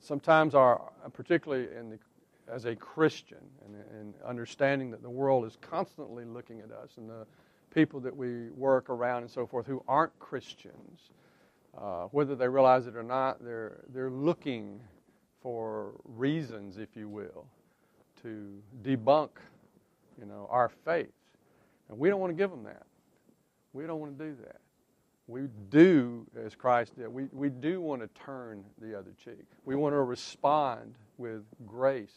sometimes 0.00 0.54
our, 0.54 0.80
particularly 1.12 1.68
in 1.76 1.90
the, 1.90 1.98
as 2.52 2.64
a 2.64 2.74
Christian, 2.74 3.38
and, 3.64 3.76
and, 4.00 4.14
understanding 4.26 4.90
that 4.90 5.02
the 5.02 5.10
world 5.10 5.46
is 5.46 5.56
constantly 5.60 6.24
looking 6.24 6.60
at 6.60 6.72
us, 6.72 6.90
and 6.96 7.08
the 7.08 7.24
people 7.72 8.00
that 8.00 8.16
we 8.16 8.50
work 8.50 8.90
around 8.90 9.22
and 9.22 9.30
so 9.30 9.46
forth 9.46 9.66
who 9.66 9.82
aren't 9.86 10.18
Christians, 10.18 11.10
uh, 11.78 12.06
whether 12.06 12.34
they 12.34 12.48
realize 12.48 12.88
it 12.88 12.96
or 12.96 13.04
not, 13.04 13.44
they're 13.44 13.80
they're 13.94 14.10
looking 14.10 14.80
for 15.40 15.92
reasons, 16.04 16.76
if 16.76 16.96
you 16.96 17.08
will, 17.08 17.46
to 18.22 18.60
debunk, 18.82 19.30
you 20.20 20.26
know, 20.26 20.46
our 20.50 20.68
faith. 20.68 21.10
And 21.88 21.98
we 21.98 22.08
don't 22.08 22.20
want 22.20 22.30
to 22.30 22.36
give 22.36 22.50
them 22.50 22.62
that. 22.64 22.82
We 23.72 23.86
don't 23.86 24.00
want 24.00 24.18
to 24.18 24.24
do 24.24 24.36
that. 24.44 24.60
We 25.26 25.42
do, 25.70 26.26
as 26.36 26.54
Christ 26.54 26.96
did, 26.96 27.08
we, 27.08 27.28
we 27.32 27.48
do 27.48 27.80
want 27.80 28.02
to 28.02 28.08
turn 28.20 28.64
the 28.80 28.98
other 28.98 29.12
cheek. 29.24 29.46
We 29.64 29.76
want 29.76 29.94
to 29.94 30.02
respond 30.02 30.96
with 31.18 31.44
grace. 31.66 32.14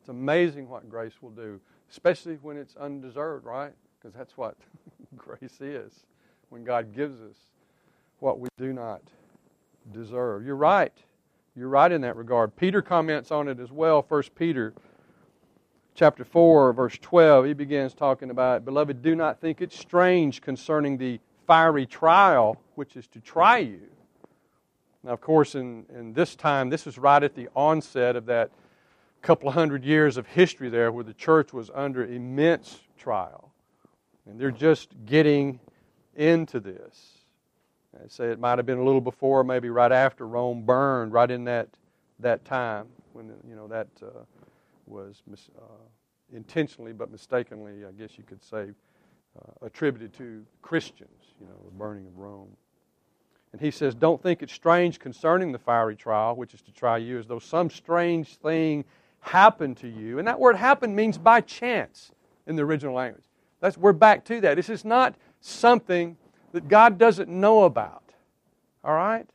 It's 0.00 0.10
amazing 0.10 0.68
what 0.68 0.88
grace 0.88 1.14
will 1.22 1.30
do, 1.30 1.58
especially 1.90 2.34
when 2.42 2.58
it's 2.58 2.76
undeserved, 2.76 3.46
right? 3.46 3.72
Because 3.98 4.14
that's 4.14 4.36
what 4.36 4.56
grace 5.16 5.58
is 5.60 6.04
when 6.50 6.64
God 6.64 6.94
gives 6.94 7.20
us 7.22 7.36
what 8.18 8.38
we 8.38 8.48
do 8.58 8.74
not 8.74 9.02
deserve. 9.92 10.44
You're 10.44 10.56
right. 10.56 10.92
You're 11.56 11.68
right 11.68 11.90
in 11.90 12.02
that 12.02 12.16
regard. 12.16 12.54
Peter 12.56 12.82
comments 12.82 13.30
on 13.30 13.48
it 13.48 13.60
as 13.60 13.72
well. 13.72 14.04
1 14.06 14.22
Peter 14.34 14.74
chapter 15.94 16.24
4, 16.24 16.72
verse 16.72 16.98
12, 17.00 17.46
he 17.46 17.52
begins 17.52 17.94
talking 17.94 18.30
about, 18.30 18.64
Beloved, 18.64 19.02
do 19.02 19.14
not 19.14 19.40
think 19.40 19.60
it 19.60 19.72
strange 19.72 20.40
concerning 20.40 20.98
the 20.98 21.20
fiery 21.46 21.86
trial 21.86 22.60
which 22.74 22.96
is 22.96 23.06
to 23.08 23.20
try 23.20 23.58
you. 23.58 23.80
Now, 25.04 25.12
of 25.12 25.20
course, 25.20 25.54
in, 25.54 25.84
in 25.94 26.12
this 26.12 26.34
time, 26.34 26.70
this 26.70 26.86
is 26.86 26.98
right 26.98 27.22
at 27.22 27.34
the 27.34 27.48
onset 27.54 28.16
of 28.16 28.26
that 28.26 28.50
couple 29.22 29.48
of 29.48 29.54
hundred 29.54 29.84
years 29.84 30.16
of 30.16 30.26
history 30.26 30.68
there 30.68 30.92
where 30.92 31.04
the 31.04 31.14
church 31.14 31.52
was 31.52 31.70
under 31.74 32.04
immense 32.04 32.80
trial. 32.98 33.52
And 34.26 34.40
they're 34.40 34.50
just 34.50 34.94
getting 35.06 35.60
into 36.14 36.60
this. 36.60 37.18
I'd 38.02 38.10
say 38.10 38.26
it 38.26 38.40
might 38.40 38.58
have 38.58 38.66
been 38.66 38.78
a 38.78 38.84
little 38.84 39.00
before, 39.00 39.44
maybe 39.44 39.70
right 39.70 39.92
after 39.92 40.26
Rome 40.26 40.62
burned, 40.62 41.12
right 41.12 41.30
in 41.30 41.44
that, 41.44 41.68
that 42.18 42.44
time 42.44 42.86
when 43.12 43.32
you 43.48 43.54
know 43.54 43.68
that 43.68 43.86
uh, 44.02 44.24
was 44.86 45.22
mis- 45.26 45.50
uh, 45.58 46.36
intentionally 46.36 46.92
but 46.92 47.10
mistakenly, 47.10 47.84
I 47.84 47.92
guess 47.92 48.16
you 48.16 48.24
could 48.24 48.42
say, 48.42 48.68
uh, 49.38 49.66
attributed 49.66 50.12
to 50.14 50.44
Christians, 50.62 51.34
you 51.40 51.46
know, 51.46 51.56
the 51.64 51.70
burning 51.70 52.06
of 52.06 52.18
Rome. 52.18 52.50
And 53.52 53.60
he 53.60 53.70
says, 53.70 53.94
Don't 53.94 54.22
think 54.22 54.42
it 54.42 54.50
strange 54.50 54.98
concerning 54.98 55.52
the 55.52 55.58
fiery 55.58 55.96
trial, 55.96 56.34
which 56.34 56.54
is 56.54 56.62
to 56.62 56.72
try 56.72 56.98
you, 56.98 57.18
as 57.18 57.26
though 57.26 57.38
some 57.38 57.70
strange 57.70 58.36
thing 58.36 58.84
happened 59.20 59.76
to 59.78 59.88
you. 59.88 60.18
And 60.18 60.28
that 60.28 60.38
word 60.38 60.56
happened 60.56 60.94
means 60.94 61.18
by 61.18 61.40
chance 61.40 62.10
in 62.46 62.56
the 62.56 62.62
original 62.62 62.94
language. 62.94 63.24
That's, 63.60 63.78
we're 63.78 63.92
back 63.92 64.24
to 64.26 64.40
that. 64.42 64.56
This 64.56 64.68
is 64.68 64.84
not 64.84 65.14
something 65.40 66.16
that 66.52 66.68
God 66.68 66.98
doesn't 66.98 67.28
know 67.28 67.62
about. 67.62 68.02
All 68.82 68.94
right? 68.94 69.26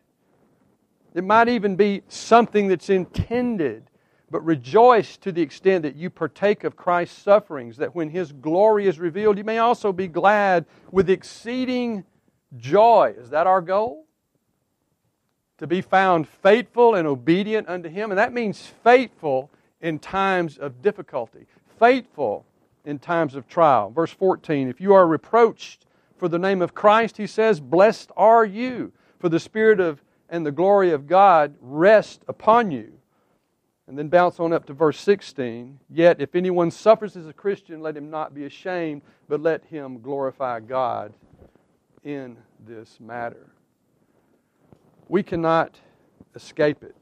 It 1.14 1.24
might 1.24 1.50
even 1.50 1.76
be 1.76 2.04
something 2.08 2.68
that's 2.68 2.90
intended 2.90 3.89
but 4.32 4.44
rejoice 4.46 5.18
to 5.18 5.32
the 5.32 5.42
extent 5.42 5.84
that 5.84 5.96
you 5.96 6.10
partake 6.10 6.64
of 6.64 6.76
Christ's 6.76 7.22
sufferings, 7.22 7.78
that 7.78 7.96
when 7.96 8.10
his 8.10 8.32
glory 8.32 8.88
is 8.88 9.00
revealed, 9.00 9.38
you 9.38 9.44
may 9.44 9.58
also 9.58 9.92
be 9.92 10.08
glad 10.08 10.66
with 10.92 11.10
exceeding 11.10 12.04
joy. 12.58 13.14
Is 13.18 13.30
that 13.32 13.48
our 13.48 13.62
goal? 13.62 14.06
To 15.58 15.68
be 15.68 15.82
found 15.82 16.28
faithful 16.28 16.96
and 16.96 17.08
obedient 17.08 17.68
unto 17.68 17.90
him. 17.90 18.12
And 18.12 18.18
that 18.18 18.34
means 18.34 18.72
faithful 18.84 19.50
in 19.82 20.00
times 20.00 20.58
of 20.58 20.82
difficulty, 20.82 21.46
faithful 21.80 22.46
in 22.86 23.00
times 23.00 23.36
of 23.36 23.48
trial. 23.48 23.90
Verse 23.90 24.12
14 24.12 24.70
If 24.70 24.80
you 24.80 24.94
are 24.94 25.08
reproached 25.08 25.86
for 26.18 26.28
the 26.28 26.40
name 26.40 26.62
of 26.62 26.74
Christ, 26.74 27.18
he 27.18 27.28
says, 27.28 27.60
Blessed 27.60 28.12
are 28.16 28.46
you, 28.46 28.94
for 29.20 29.30
the 29.30 29.40
Spirit 29.40 29.80
of 29.80 30.02
and 30.30 30.46
the 30.46 30.52
glory 30.52 30.92
of 30.92 31.08
God 31.08 31.56
rest 31.60 32.22
upon 32.28 32.72
you. 32.72 32.99
And 33.90 33.98
then 33.98 34.08
bounce 34.08 34.40
on 34.40 34.54
up 34.54 34.68
to 34.68 34.74
verse 34.74 35.00
16. 35.00 35.80
Yet, 35.90 36.22
if 36.22 36.36
anyone 36.36 36.70
suffers 36.70 37.18
as 37.18 37.26
a 37.26 37.34
Christian, 37.34 37.82
let 37.82 37.98
him 37.98 38.12
not 38.12 38.36
be 38.36 38.46
ashamed, 38.46 39.02
but 39.28 39.42
let 39.42 39.66
him 39.66 40.00
glorify 40.00 40.60
God 40.60 41.12
in 42.04 42.38
this 42.68 43.00
matter. 43.00 43.50
We 45.08 45.24
cannot 45.24 45.76
escape 46.36 46.84
it. 46.84 46.96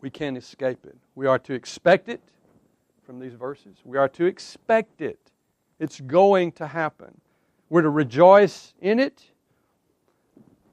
We 0.00 0.10
can't 0.10 0.36
escape 0.36 0.84
it. 0.86 0.96
We 1.14 1.28
are 1.28 1.38
to 1.38 1.52
expect 1.52 2.08
it 2.08 2.20
from 3.04 3.20
these 3.20 3.34
verses. 3.34 3.76
We 3.84 3.96
are 3.96 4.08
to 4.08 4.24
expect 4.24 5.00
it. 5.00 5.20
It's 5.78 6.00
going 6.00 6.50
to 6.52 6.66
happen. 6.66 7.20
We're 7.68 7.82
to 7.82 7.90
rejoice 7.90 8.74
in 8.80 8.98
it. 8.98 9.22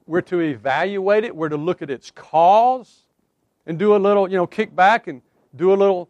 We're 0.08 0.22
to 0.22 0.40
evaluate 0.40 1.22
it. 1.22 1.36
We're 1.36 1.50
to 1.50 1.56
look 1.56 1.82
at 1.82 1.90
its 1.90 2.10
cause 2.10 3.04
and 3.68 3.78
do 3.78 3.94
a 3.94 3.98
little, 3.98 4.28
you 4.28 4.36
know, 4.36 4.46
kick 4.46 4.74
back 4.74 5.06
and 5.06 5.22
do 5.54 5.72
a 5.72 5.76
little 5.76 6.08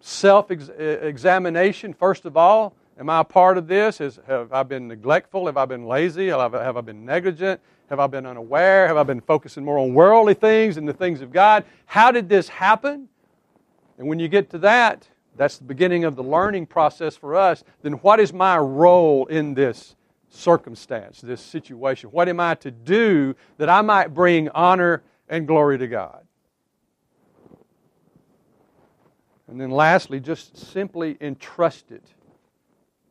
self 0.00 0.50
examination. 0.50 1.94
First 1.94 2.24
of 2.26 2.36
all, 2.36 2.74
am 2.98 3.08
I 3.08 3.20
a 3.20 3.24
part 3.24 3.56
of 3.56 3.68
this? 3.68 4.00
Is, 4.00 4.18
have 4.26 4.52
I 4.52 4.64
been 4.64 4.88
neglectful? 4.88 5.46
Have 5.46 5.56
I 5.56 5.64
been 5.64 5.86
lazy? 5.86 6.28
Have 6.28 6.54
I, 6.54 6.80
been 6.80 7.06
negligent? 7.06 7.60
Have 7.88 8.00
I 8.00 8.08
been 8.08 8.26
unaware? 8.26 8.88
Have 8.88 8.96
I 8.96 9.04
been 9.04 9.20
focusing 9.20 9.64
more 9.64 9.78
on 9.78 9.94
worldly 9.94 10.34
things 10.34 10.74
than 10.74 10.84
the 10.84 10.92
things 10.92 11.20
of 11.22 11.32
God? 11.32 11.64
How 11.86 12.10
did 12.10 12.28
this 12.28 12.48
happen? 12.48 13.08
And 13.96 14.08
when 14.08 14.18
you 14.18 14.28
get 14.28 14.50
to 14.50 14.58
that, 14.58 15.08
that's 15.36 15.58
the 15.58 15.64
beginning 15.64 16.04
of 16.04 16.16
the 16.16 16.24
learning 16.24 16.66
process 16.66 17.16
for 17.16 17.36
us. 17.36 17.62
Then, 17.82 17.94
what 17.94 18.18
is 18.18 18.32
my 18.32 18.58
role 18.58 19.26
in 19.26 19.54
this 19.54 19.94
circumstance, 20.28 21.20
this 21.20 21.40
situation? 21.40 22.10
What 22.10 22.28
am 22.28 22.40
I 22.40 22.56
to 22.56 22.70
do 22.70 23.36
that 23.58 23.68
I 23.68 23.80
might 23.80 24.12
bring 24.12 24.48
honor 24.48 25.02
and 25.28 25.46
glory 25.46 25.78
to 25.78 25.86
God? 25.86 26.24
And 29.50 29.60
then 29.60 29.72
lastly, 29.72 30.20
just 30.20 30.56
simply 30.56 31.16
entrust 31.20 31.90
it 31.90 32.04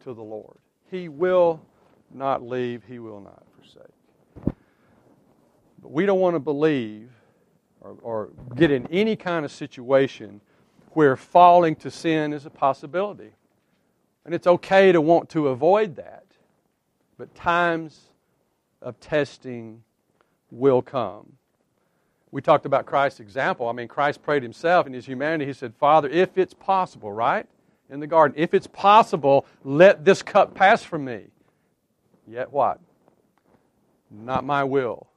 to 0.03 0.13
the 0.13 0.21
Lord. 0.21 0.57
He 0.89 1.09
will 1.09 1.61
not 2.13 2.41
leave, 2.41 2.83
He 2.87 2.97
will 2.97 3.19
not 3.19 3.43
forsake. 3.57 4.55
But 5.81 5.91
we 5.91 6.05
don't 6.05 6.21
want 6.21 6.35
to 6.35 6.39
believe 6.39 7.09
or, 7.81 7.97
or 8.01 8.29
get 8.55 8.71
in 8.71 8.87
any 8.87 9.17
kind 9.17 9.43
of 9.43 9.51
situation 9.51 10.39
where 10.91 11.17
falling 11.17 11.75
to 11.75 11.91
sin 11.91 12.31
is 12.31 12.45
a 12.45 12.49
possibility. 12.49 13.31
And 14.23 14.33
it's 14.33 14.47
okay 14.47 14.93
to 14.93 15.01
want 15.01 15.27
to 15.31 15.49
avoid 15.49 15.97
that. 15.97 16.25
But 17.17 17.35
times 17.35 17.99
of 18.81 18.97
testing 19.01 19.83
will 20.51 20.81
come 20.81 21.33
we 22.31 22.41
talked 22.41 22.65
about 22.65 22.85
Christ's 22.85 23.19
example. 23.19 23.67
I 23.67 23.71
mean, 23.71 23.87
Christ 23.87 24.21
prayed 24.21 24.43
himself 24.43 24.85
in 24.85 24.93
his 24.93 25.05
humanity. 25.05 25.45
He 25.45 25.53
said, 25.53 25.73
Father, 25.75 26.07
if 26.09 26.37
it's 26.37 26.53
possible, 26.53 27.11
right? 27.11 27.47
In 27.89 27.99
the 27.99 28.07
garden, 28.07 28.37
if 28.37 28.53
it's 28.53 28.67
possible, 28.67 29.45
let 29.63 30.05
this 30.05 30.21
cup 30.21 30.53
pass 30.53 30.83
from 30.83 31.05
me. 31.05 31.25
Yet 32.27 32.51
what? 32.51 32.79
Not 34.11 34.43
my 34.45 34.63
will, 34.63 35.07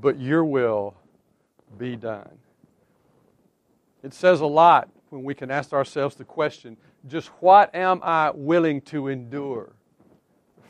but 0.00 0.18
your 0.18 0.44
will 0.44 0.94
be 1.78 1.96
done. 1.96 2.38
It 4.02 4.12
says 4.12 4.40
a 4.40 4.46
lot 4.46 4.90
when 5.08 5.24
we 5.24 5.34
can 5.34 5.50
ask 5.50 5.72
ourselves 5.72 6.16
the 6.16 6.24
question 6.24 6.76
just 7.06 7.28
what 7.40 7.74
am 7.74 8.00
I 8.02 8.30
willing 8.30 8.82
to 8.82 9.08
endure 9.08 9.72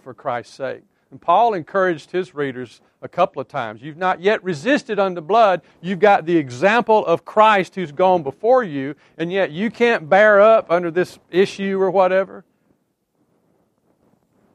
for 0.04 0.14
Christ's 0.14 0.54
sake? 0.54 0.82
And 1.10 1.20
Paul 1.20 1.54
encouraged 1.54 2.10
his 2.12 2.34
readers 2.34 2.80
a 3.02 3.08
couple 3.08 3.42
of 3.42 3.48
times. 3.48 3.82
You've 3.82 3.96
not 3.96 4.20
yet 4.20 4.42
resisted 4.44 4.98
unto 4.98 5.20
blood. 5.20 5.62
You've 5.80 5.98
got 5.98 6.24
the 6.24 6.36
example 6.36 7.04
of 7.04 7.24
Christ 7.24 7.74
who's 7.74 7.90
gone 7.90 8.22
before 8.22 8.62
you, 8.62 8.94
and 9.18 9.32
yet 9.32 9.50
you 9.50 9.70
can't 9.70 10.08
bear 10.08 10.40
up 10.40 10.70
under 10.70 10.90
this 10.90 11.18
issue 11.30 11.80
or 11.80 11.90
whatever. 11.90 12.44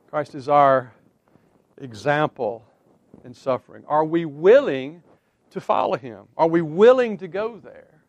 Christ 0.09 0.33
is 0.35 0.47
our 0.47 0.93
example 1.77 2.63
in 3.25 3.33
suffering. 3.33 3.83
Are 3.87 4.05
we 4.05 4.23
willing 4.23 5.03
to 5.49 5.59
follow 5.59 5.97
him? 5.97 6.25
Are 6.37 6.47
we 6.47 6.61
willing 6.61 7.17
to 7.17 7.27
go 7.27 7.57
there? 7.57 8.01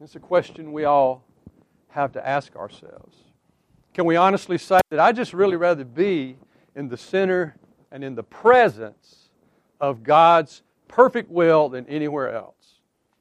It's 0.00 0.16
a 0.16 0.20
question 0.20 0.72
we 0.72 0.84
all 0.84 1.24
have 1.88 2.12
to 2.12 2.26
ask 2.26 2.56
ourselves. 2.56 3.16
Can 3.92 4.06
we 4.06 4.16
honestly 4.16 4.56
say 4.58 4.80
that 4.88 4.98
I 4.98 5.12
just 5.12 5.32
really 5.32 5.56
rather 5.56 5.84
be 5.84 6.36
in 6.74 6.88
the 6.88 6.96
center 6.96 7.56
and 7.90 8.04
in 8.04 8.14
the 8.14 8.22
presence 8.22 9.30
of 9.80 10.02
God's 10.02 10.62
perfect 10.88 11.30
will 11.30 11.68
than 11.68 11.86
anywhere 11.86 12.34
else. 12.34 12.54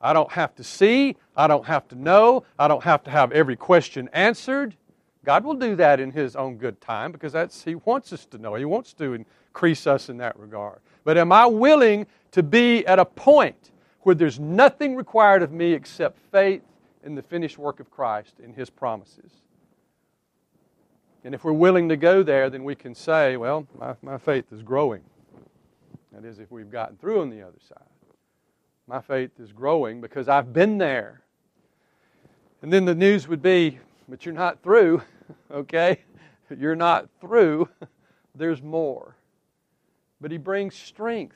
I 0.02 0.14
don't 0.14 0.32
have 0.32 0.56
to 0.56 0.64
see, 0.64 1.18
I 1.36 1.48
don't 1.48 1.66
have 1.66 1.88
to 1.90 1.96
know, 1.96 2.44
I 2.58 2.68
don't 2.68 2.84
have 2.84 3.04
to 3.04 3.12
have 3.12 3.32
every 3.32 3.56
question 3.56 4.10
answered. 4.14 4.76
God 5.26 5.44
will 5.44 5.56
do 5.56 5.76
that 5.76 6.00
in 6.00 6.12
His 6.12 6.36
own 6.36 6.58
good 6.58 6.80
time 6.80 7.12
because 7.12 7.34
that's 7.34 7.64
He 7.64 7.76
wants 7.76 8.14
us 8.14 8.26
to 8.28 8.38
know. 8.38 8.56
He 8.56 8.66
wants 8.66 8.94
to 8.94 9.14
increase 9.14 9.86
us 9.88 10.10
in 10.10 10.18
that 10.18 10.40
regard. 10.40 10.80
But 11.04 11.18
am 11.18 11.32
I 11.32 11.46
willing 11.46 12.08
to 12.32 12.44
be 12.44 12.86
at 12.88 13.00
a 13.00 13.06
point 13.06 13.72
where 14.02 14.16
there's 14.16 14.40
nothing 14.40 14.96
required 14.96 15.44
of 15.44 15.52
me 15.52 15.74
except 15.74 16.18
faith 16.32 16.62
in 17.04 17.16
the 17.16 17.22
finished 17.22 17.58
work 17.58 17.80
of 17.80 17.92
Christ 17.92 18.36
and 18.42 18.56
His 18.56 18.70
promises? 18.70 19.32
And 21.24 21.36
if 21.36 21.44
we're 21.44 21.52
willing 21.52 21.90
to 21.90 21.98
go 21.98 22.24
there, 22.24 22.50
then 22.50 22.64
we 22.64 22.76
can 22.76 22.96
say, 22.96 23.38
well, 23.38 23.68
my, 23.78 23.96
my 24.02 24.18
faith 24.18 24.46
is 24.52 24.62
growing. 24.62 25.02
That 26.14 26.26
is, 26.26 26.40
if 26.40 26.50
we've 26.50 26.72
gotten 26.72 26.98
through 26.98 27.22
on 27.22 27.30
the 27.30 27.42
other 27.42 27.60
side. 27.68 27.78
My 28.88 29.02
faith 29.02 29.32
is 29.40 29.52
growing 29.52 30.02
because 30.02 30.28
I've 30.28 30.54
been 30.54 30.78
there. 30.78 31.22
And 32.62 32.72
then 32.72 32.86
the 32.86 32.96
news 32.96 33.28
would 33.28 33.42
be, 33.42 33.80
but 34.08 34.26
you're 34.26 34.34
not 34.34 34.64
through, 34.64 35.02
okay? 35.52 36.00
You're 36.58 36.76
not 36.76 37.10
through. 37.22 37.70
There's 38.36 38.62
more. 38.62 39.16
But 40.22 40.32
he 40.32 40.38
brings 40.38 40.76
strength 40.76 41.36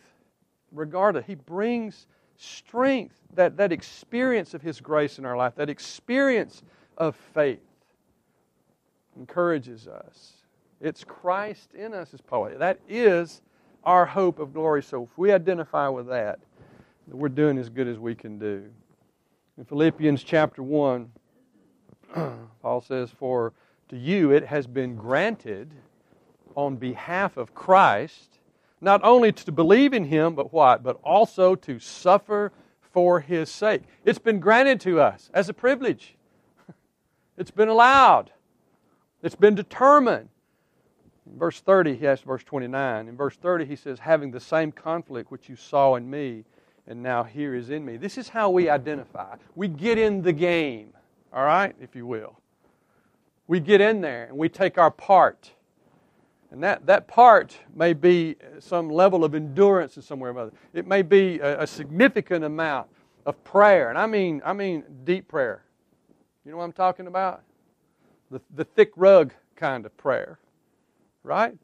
regardless. 0.73 1.25
He 1.25 1.35
brings 1.35 2.07
strength, 2.37 3.15
that, 3.35 3.57
that 3.57 3.71
experience 3.71 4.53
of 4.53 4.61
his 4.61 4.81
grace 4.81 5.19
in 5.19 5.25
our 5.25 5.37
life, 5.37 5.55
that 5.55 5.69
experience 5.69 6.63
of 6.97 7.15
faith 7.33 7.61
encourages 9.17 9.87
us. 9.87 10.33
It's 10.81 11.03
Christ 11.03 11.73
in 11.73 11.93
us, 11.93 12.13
as 12.13 12.21
Paul. 12.21 12.49
That 12.57 12.79
is 12.87 13.41
our 13.83 14.05
hope 14.05 14.39
of 14.39 14.53
glory. 14.53 14.83
So 14.83 15.03
if 15.03 15.17
we 15.17 15.31
identify 15.31 15.87
with 15.87 16.07
that, 16.07 16.39
we're 17.07 17.29
doing 17.29 17.57
as 17.57 17.69
good 17.69 17.87
as 17.87 17.99
we 17.99 18.15
can 18.15 18.39
do. 18.39 18.65
In 19.57 19.65
Philippians 19.65 20.23
chapter 20.23 20.63
1, 20.63 21.11
Paul 22.61 22.81
says, 22.81 23.11
For 23.11 23.53
to 23.89 23.97
you 23.97 24.31
it 24.31 24.45
has 24.45 24.67
been 24.67 24.95
granted 24.95 25.71
on 26.55 26.75
behalf 26.75 27.37
of 27.37 27.53
Christ, 27.53 28.39
not 28.81 29.01
only 29.03 29.31
to 29.31 29.51
believe 29.51 29.93
in 29.93 30.05
him, 30.05 30.35
but 30.35 30.53
what? 30.53 30.83
But 30.83 30.99
also 31.03 31.55
to 31.55 31.79
suffer 31.79 32.51
for 32.91 33.19
his 33.19 33.49
sake. 33.49 33.83
It's 34.05 34.19
been 34.19 34.39
granted 34.39 34.79
to 34.81 34.99
us 34.99 35.29
as 35.33 35.49
a 35.49 35.53
privilege. 35.53 36.15
It's 37.35 37.49
been 37.49 37.67
allowed. 37.67 38.31
It's 39.23 39.35
been 39.35 39.55
determined. 39.55 40.29
In 41.25 41.39
verse 41.39 41.61
30, 41.61 41.95
he 41.95 42.05
has 42.05 42.19
verse 42.19 42.43
29. 42.43 43.07
In 43.07 43.15
verse 43.15 43.37
30, 43.37 43.65
he 43.65 43.77
says, 43.77 43.99
having 43.99 44.31
the 44.31 44.39
same 44.39 44.71
conflict 44.71 45.31
which 45.31 45.47
you 45.47 45.55
saw 45.55 45.95
in 45.95 46.09
me, 46.09 46.43
and 46.85 47.01
now 47.01 47.23
here 47.23 47.55
is 47.55 47.69
in 47.69 47.85
me. 47.85 47.95
This 47.95 48.17
is 48.17 48.27
how 48.27 48.49
we 48.49 48.69
identify. 48.69 49.37
We 49.55 49.69
get 49.69 49.97
in 49.97 50.21
the 50.21 50.33
game, 50.33 50.93
all 51.31 51.45
right, 51.45 51.73
if 51.79 51.95
you 51.95 52.05
will. 52.05 52.37
We 53.47 53.61
get 53.61 53.79
in 53.79 54.01
there 54.01 54.25
and 54.25 54.37
we 54.37 54.49
take 54.49 54.77
our 54.77 54.91
part. 54.91 55.51
And 56.51 56.61
that, 56.61 56.85
that 56.85 57.07
part 57.07 57.57
may 57.73 57.93
be 57.93 58.35
some 58.59 58.89
level 58.89 59.23
of 59.23 59.33
endurance 59.33 59.95
in 59.95 60.03
somewhere 60.03 60.31
or 60.31 60.39
other. 60.39 60.51
It 60.73 60.85
may 60.85 61.01
be 61.01 61.39
a, 61.39 61.61
a 61.61 61.67
significant 61.67 62.43
amount 62.43 62.89
of 63.25 63.41
prayer. 63.45 63.89
And 63.89 63.97
I 63.97 64.05
mean, 64.05 64.41
I 64.45 64.53
mean 64.53 64.83
deep 65.05 65.29
prayer. 65.29 65.63
You 66.45 66.51
know 66.51 66.57
what 66.57 66.65
I'm 66.65 66.73
talking 66.73 67.07
about? 67.07 67.43
The, 68.33 68.41
the 68.55 68.63
thick 68.63 68.91
rug 68.95 69.31
kind 69.55 69.85
of 69.85 69.95
prayer. 69.95 70.39
Right? 71.21 71.55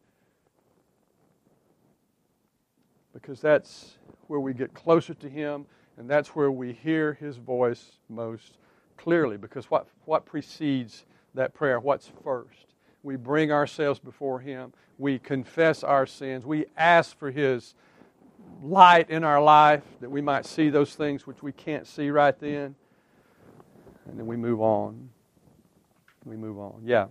Because 3.12 3.41
that's 3.41 3.97
where 4.27 4.39
we 4.39 4.53
get 4.53 4.75
closer 4.75 5.15
to 5.15 5.27
Him, 5.27 5.65
and 5.97 6.08
that's 6.08 6.29
where 6.29 6.51
we 6.51 6.73
hear 6.73 7.15
His 7.15 7.38
voice 7.38 7.93
most 8.08 8.60
clearly. 8.97 9.36
Because 9.36 9.65
what, 9.71 9.88
what 10.05 10.27
precedes 10.27 11.05
that 11.34 11.55
prayer? 11.55 11.79
What's 11.79 12.12
first? 12.23 12.67
We 13.01 13.15
bring 13.15 13.51
ourselves 13.51 13.99
before 13.99 14.39
Him. 14.39 14.71
We 14.99 15.17
confess 15.17 15.84
our 15.84 16.05
sins. 16.05 16.45
We 16.45 16.67
ask 16.77 17.17
for 17.17 17.32
His 17.32 17.73
light 18.62 19.10
in 19.10 19.23
our 19.23 19.41
life 19.41 19.84
that 20.01 20.12
we 20.12 20.21
might 20.21 20.45
see 20.45 20.69
those 20.69 20.93
things 20.93 21.25
which 21.25 21.41
we 21.41 21.51
can't 21.51 21.88
see 21.88 22.12
right 22.12 22.38
then. 22.39 22.75
And 24.05 24.19
then 24.19 24.27
we 24.27 24.38
move 24.38 24.62
on. 24.62 25.10
We 26.29 26.37
move 26.37 26.59
on. 26.59 26.83
Yeah. 26.85 27.07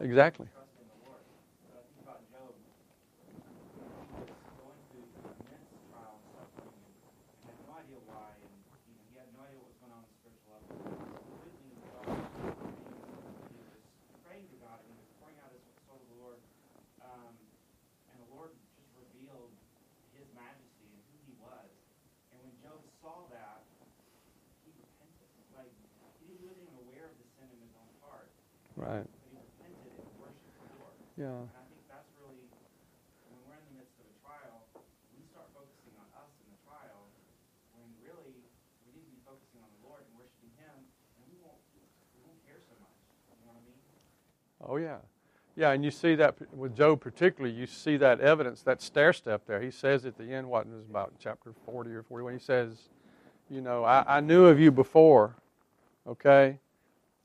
Exactly. 0.00 0.48
Right. 28.76 29.06
Yeah. 31.20 31.36
And 31.36 31.52
I 31.52 31.68
think 31.68 31.84
that's 31.84 32.08
really, 32.16 32.48
when 33.28 33.44
we're 33.44 33.60
in 33.60 33.66
the 33.68 33.84
midst 33.84 33.92
of 34.00 34.08
a 34.08 34.16
trial, 34.24 34.64
we 35.12 35.20
start 35.28 35.52
focusing 35.52 35.92
on 36.00 36.08
us 36.16 36.32
in 36.40 36.48
the 36.48 36.60
trial, 36.64 37.12
when 37.76 37.84
really 38.00 38.40
we 38.88 38.96
need 38.96 39.04
to 39.04 39.12
be 39.12 39.20
focusing 39.28 39.60
on 39.60 39.68
the 39.68 39.82
Lord 39.84 40.00
and 40.00 40.16
worshiping 40.16 40.48
Him, 40.56 40.72
and 40.80 41.22
we 41.28 41.36
won't, 41.44 41.60
we 42.16 42.24
won't 42.24 42.40
care 42.48 42.56
so 42.64 42.72
much. 42.80 42.96
You 43.36 43.44
know 43.44 43.52
what 43.52 43.60
I 43.60 43.68
mean? 43.68 43.84
Oh, 44.64 44.80
yeah. 44.80 45.04
Yeah, 45.60 45.76
and 45.76 45.84
you 45.84 45.92
see 45.92 46.16
that 46.16 46.40
with 46.56 46.72
Job 46.72 47.04
particularly, 47.04 47.52
you 47.52 47.68
see 47.68 48.00
that 48.00 48.24
evidence, 48.24 48.64
that 48.64 48.80
stair 48.80 49.12
step 49.12 49.44
there. 49.44 49.60
He 49.60 49.70
says 49.70 50.08
at 50.08 50.16
the 50.16 50.24
end, 50.32 50.48
what 50.48 50.64
it 50.64 50.72
was 50.72 50.88
about 50.88 51.12
chapter 51.20 51.52
40 51.68 51.90
or 51.90 52.02
41, 52.02 52.32
he 52.32 52.38
says, 52.40 52.88
You 53.50 53.60
know, 53.60 53.84
I, 53.84 54.04
I 54.08 54.20
knew 54.20 54.46
of 54.46 54.56
you 54.58 54.72
before, 54.72 55.36
okay? 56.08 56.56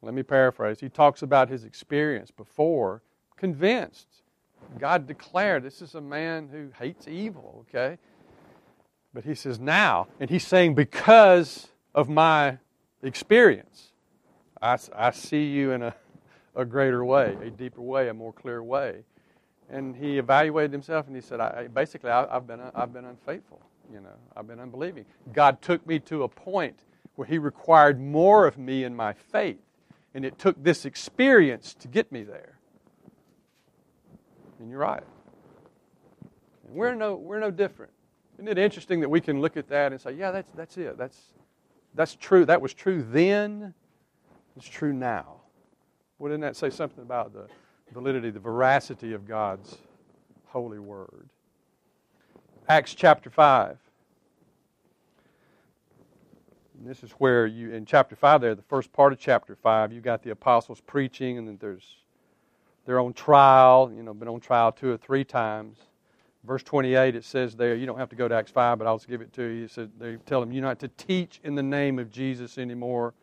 Let 0.02 0.14
me 0.14 0.22
paraphrase. 0.22 0.82
He 0.82 0.90
talks 0.90 1.22
about 1.22 1.48
his 1.48 1.64
experience 1.64 2.30
before, 2.30 3.02
convinced. 3.38 4.08
God 4.80 5.08
declared 5.08 5.64
this 5.64 5.82
is 5.82 5.96
a 5.96 6.02
man 6.02 6.50
who 6.52 6.70
hates 6.78 7.08
evil, 7.08 7.66
okay? 7.70 7.98
But 9.14 9.24
he 9.24 9.36
says 9.36 9.60
now, 9.60 10.08
and 10.20 10.30
he's 10.30 10.46
saying 10.46 10.76
because 10.76 11.70
of 11.94 12.10
my 12.10 12.58
experience, 13.02 13.92
I, 14.62 14.78
I 14.96 15.12
see 15.12 15.46
you 15.46 15.72
in 15.72 15.84
a, 15.84 15.96
a 16.56 16.66
greater 16.66 17.06
way, 17.06 17.38
a 17.42 17.50
deeper 17.50 17.82
way, 17.82 18.10
a 18.10 18.14
more 18.14 18.34
clear 18.34 18.64
way. 18.64 19.04
And 19.70 19.96
he 19.96 20.18
evaluated 20.18 20.72
himself 20.72 21.08
and 21.08 21.16
he 21.16 21.22
said, 21.22 21.40
I, 21.40 21.68
basically, 21.68 22.12
I, 22.12 22.32
have 22.34 22.48
been, 22.48 22.60
I've 22.74 22.94
been 22.94 23.06
unfaithful. 23.06 23.62
You 23.92 24.02
know, 24.02 24.10
I've 24.36 24.48
been 24.48 24.60
unbelieving. 24.60 25.06
God 25.34 25.62
took 25.62 25.86
me 25.86 26.00
to 26.00 26.24
a 26.24 26.28
point 26.28 26.80
where 27.16 27.28
he 27.28 27.38
required 27.38 28.00
more 28.00 28.46
of 28.48 28.58
me 28.58 28.84
in 28.84 28.96
my 28.96 29.14
faith 29.14 29.60
and 30.14 30.26
it 30.26 30.40
took 30.40 30.62
this 30.64 30.86
experience 30.86 31.74
to 31.76 31.88
get 31.88 32.12
me 32.12 32.24
there. 32.24 32.55
And 34.60 34.70
you're 34.70 34.80
right. 34.80 35.04
And 36.68 36.76
we're 36.76 36.96
no, 36.96 37.16
we're 37.16 37.40
no 37.40 37.52
different. 37.52 37.92
Isn't 38.36 38.48
it 38.48 38.58
interesting 38.58 39.00
that 39.00 39.10
we 39.10 39.22
can 39.22 39.40
look 39.40 39.58
at 39.58 39.68
that 39.70 39.92
and 39.92 40.02
say, 40.02 40.12
yeah, 40.14 40.32
that's, 40.32 40.52
that's 40.56 40.78
it. 40.78 40.98
That's, 40.98 41.20
that's 41.94 42.16
true. 42.16 42.46
That 42.46 42.62
was 42.62 42.74
true 42.74 43.02
then. 43.02 43.74
It's 44.58 44.68
true 44.68 44.94
now. 44.94 45.42
Wouldn't 46.20 46.42
that 46.42 46.56
say 46.56 46.70
something 46.70 47.04
about 47.04 47.34
the 47.34 47.48
validity, 47.94 48.30
the 48.30 48.40
veracity 48.40 49.14
of 49.14 49.28
God's 49.28 49.78
holy 50.48 50.80
word? 50.80 51.30
Acts 52.68 52.94
chapter 52.94 53.30
5. 53.30 53.78
And 56.80 56.88
this 56.88 57.04
is 57.04 57.12
where 57.12 57.46
you, 57.46 57.72
in 57.72 57.86
chapter 57.86 58.16
5 58.16 58.42
there, 58.42 58.56
the 58.56 58.62
first 58.64 58.92
part 58.92 59.14
of 59.14 59.20
chapter 59.20 59.56
5, 59.56 59.94
you 59.94 60.02
got 60.02 60.24
the 60.24 60.32
apostles 60.32 60.82
preaching, 60.82 61.38
and 61.38 61.48
then 61.48 61.58
there's, 61.60 61.98
they're 62.86 63.00
on 63.00 63.14
trial, 63.14 63.92
you 63.96 64.04
know, 64.04 64.14
been 64.14 64.28
on 64.28 64.40
trial 64.40 64.72
two 64.72 64.92
or 64.92 64.98
three 64.98 65.24
times. 65.24 65.78
Verse 66.44 66.62
28, 66.62 67.16
it 67.16 67.24
says 67.24 67.56
there, 67.56 67.76
you 67.76 67.88
don't 67.88 67.98
have 67.98 68.10
to 68.10 68.16
go 68.16 68.28
to 68.28 68.36
Acts 68.36 68.52
5, 68.52 68.78
but 68.78 68.86
I'll 68.86 68.98
just 68.98 69.10
give 69.10 69.22
it 69.22 69.34
to 69.34 69.44
you. 69.44 69.66
It 69.66 69.72
said, 69.72 69.92
they 70.00 70.18
tell 70.28 70.40
them, 70.40 70.52
you're 70.52 70.64
not 70.64 70.80
to 70.80 70.88
teach 70.90 71.40
in 71.44 71.56
the 71.56 71.64
name 71.64 71.98
of 71.98 72.12
Jesus 72.12 72.60
anymore. 72.60 73.16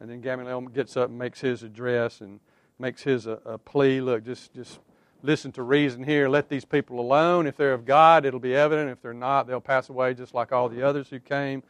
And 0.00 0.08
then 0.08 0.22
Gamaliel 0.22 0.62
gets 0.62 0.96
up 0.96 1.10
and 1.10 1.18
makes 1.18 1.40
his 1.40 1.62
address 1.62 2.22
and 2.22 2.40
makes 2.78 3.02
his 3.02 3.26
a, 3.26 3.38
a 3.44 3.58
plea. 3.58 4.00
Look, 4.00 4.24
just, 4.24 4.54
just 4.54 4.80
listen 5.22 5.52
to 5.52 5.62
reason 5.62 6.02
here. 6.02 6.28
Let 6.28 6.48
these 6.48 6.64
people 6.64 7.00
alone. 7.00 7.46
If 7.46 7.56
they're 7.58 7.74
of 7.74 7.84
God, 7.84 8.24
it'll 8.24 8.40
be 8.40 8.56
evident. 8.56 8.90
If 8.90 9.02
they're 9.02 9.12
not, 9.12 9.46
they'll 9.46 9.60
pass 9.60 9.90
away 9.90 10.14
just 10.14 10.32
like 10.32 10.50
all 10.50 10.70
the 10.70 10.82
others 10.82 11.08
who 11.10 11.20
came 11.20 11.62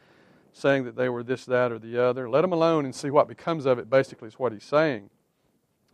saying 0.53 0.85
that 0.85 0.95
they 0.95 1.09
were 1.09 1.21
this, 1.21 1.45
that, 1.45 1.71
or 1.73 1.79
the 1.79 2.01
other. 2.01 2.29
Let 2.29 2.41
them 2.41 2.53
alone 2.53 2.85
and 2.85 2.95
see 2.95 3.09
what 3.09 3.27
becomes 3.27 3.65
of 3.65 3.77
it, 3.77 3.89
basically, 3.89 4.29
is 4.29 4.39
what 4.39 4.53
he's 4.53 4.63
saying. 4.63 5.09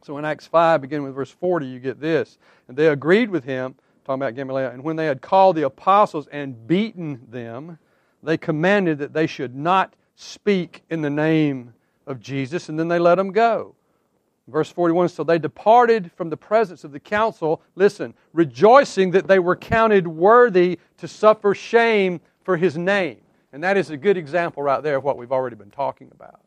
So 0.03 0.17
in 0.17 0.25
Acts 0.25 0.47
5, 0.47 0.81
beginning 0.81 1.05
with 1.05 1.15
verse 1.15 1.31
40, 1.31 1.67
you 1.67 1.79
get 1.79 1.99
this. 1.99 2.37
And 2.67 2.75
they 2.75 2.87
agreed 2.87 3.29
with 3.29 3.43
him, 3.43 3.75
talking 4.03 4.21
about 4.21 4.35
Gamaliel, 4.35 4.71
and 4.71 4.83
when 4.83 4.95
they 4.95 5.05
had 5.05 5.21
called 5.21 5.55
the 5.55 5.63
apostles 5.63 6.27
and 6.27 6.67
beaten 6.67 7.21
them, 7.29 7.77
they 8.23 8.37
commanded 8.37 8.97
that 8.99 9.13
they 9.13 9.27
should 9.27 9.55
not 9.55 9.95
speak 10.15 10.83
in 10.89 11.01
the 11.01 11.09
name 11.09 11.73
of 12.07 12.19
Jesus, 12.19 12.69
and 12.69 12.77
then 12.77 12.87
they 12.87 12.99
let 12.99 13.15
them 13.15 13.31
go. 13.31 13.75
Verse 14.47 14.71
41 14.71 15.09
So 15.09 15.23
they 15.23 15.39
departed 15.39 16.11
from 16.15 16.29
the 16.29 16.37
presence 16.37 16.83
of 16.83 16.91
the 16.91 16.99
council, 16.99 17.61
listen, 17.75 18.13
rejoicing 18.33 19.11
that 19.11 19.27
they 19.27 19.39
were 19.39 19.55
counted 19.55 20.07
worthy 20.07 20.79
to 20.97 21.07
suffer 21.07 21.53
shame 21.55 22.19
for 22.43 22.57
his 22.57 22.77
name. 22.77 23.17
And 23.53 23.63
that 23.63 23.77
is 23.77 23.89
a 23.89 23.97
good 23.97 24.17
example 24.17 24.63
right 24.63 24.81
there 24.81 24.97
of 24.97 25.03
what 25.03 25.17
we've 25.17 25.31
already 25.31 25.55
been 25.55 25.71
talking 25.71 26.09
about. 26.13 26.41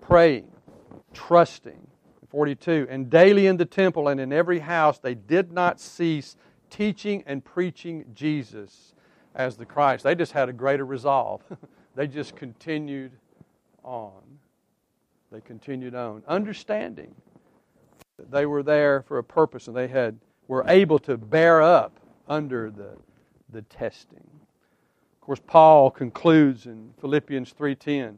Praying, 0.00 0.50
trusting. 1.12 1.86
42 2.30 2.86
And 2.90 3.08
daily 3.08 3.46
in 3.46 3.56
the 3.56 3.64
temple 3.64 4.08
and 4.08 4.20
in 4.20 4.32
every 4.32 4.58
house 4.58 4.98
they 4.98 5.14
did 5.14 5.50
not 5.50 5.80
cease 5.80 6.36
teaching 6.70 7.24
and 7.26 7.42
preaching 7.44 8.04
Jesus 8.14 8.94
as 9.34 9.56
the 9.56 9.64
Christ. 9.64 10.04
They 10.04 10.14
just 10.14 10.32
had 10.32 10.48
a 10.48 10.52
greater 10.52 10.84
resolve. 10.84 11.42
they 11.94 12.06
just 12.06 12.36
continued 12.36 13.12
on. 13.82 14.20
They 15.32 15.40
continued 15.40 15.94
on, 15.94 16.22
understanding 16.26 17.14
that 18.16 18.30
they 18.30 18.46
were 18.46 18.62
there 18.62 19.02
for 19.02 19.18
a 19.18 19.24
purpose 19.24 19.68
and 19.68 19.76
they 19.76 19.88
had 19.88 20.18
were 20.48 20.64
able 20.66 20.98
to 20.98 21.16
bear 21.16 21.62
up 21.62 22.00
under 22.26 22.70
the, 22.70 22.96
the 23.50 23.62
testing. 23.62 24.26
Of 25.14 25.20
course, 25.20 25.40
Paul 25.46 25.90
concludes 25.90 26.66
in 26.66 26.94
Philippians 27.00 27.52
3:10. 27.52 28.16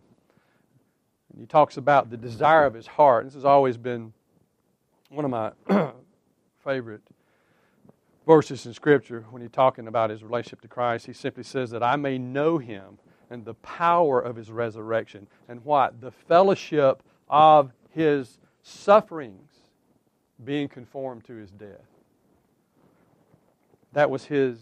He 1.41 1.47
talks 1.47 1.79
about 1.79 2.11
the 2.11 2.19
desire 2.19 2.67
of 2.67 2.75
his 2.75 2.87
heart. 2.87 3.25
This 3.25 3.33
has 3.33 3.47
always 3.47 3.79
been 3.79 4.13
one 5.09 5.25
of 5.25 5.31
my 5.31 5.53
favorite 6.63 7.01
verses 8.27 8.67
in 8.67 8.75
Scripture 8.75 9.25
when 9.31 9.41
he's 9.41 9.51
talking 9.51 9.89
about 9.89 10.11
his 10.11 10.23
relationship 10.23 10.61
to 10.61 10.69
Christ. 10.69 11.07
He 11.07 11.15
simply 11.15 11.43
says 11.43 11.71
that 11.71 11.83
I 11.83 11.97
may 11.97 12.19
know 12.19 12.59
him 12.59 12.99
and 13.31 13.43
the 13.43 13.55
power 13.55 14.21
of 14.21 14.37
his 14.37 14.51
resurrection. 14.51 15.27
And 15.49 15.65
what? 15.65 16.03
The 16.03 16.11
fellowship 16.11 17.03
of 17.31 17.73
his 17.89 18.39
sufferings 18.63 19.51
being 20.45 20.69
conformed 20.69 21.25
to 21.25 21.37
his 21.37 21.51
death. 21.51 21.89
That 23.95 24.11
was 24.11 24.27
his 24.27 24.59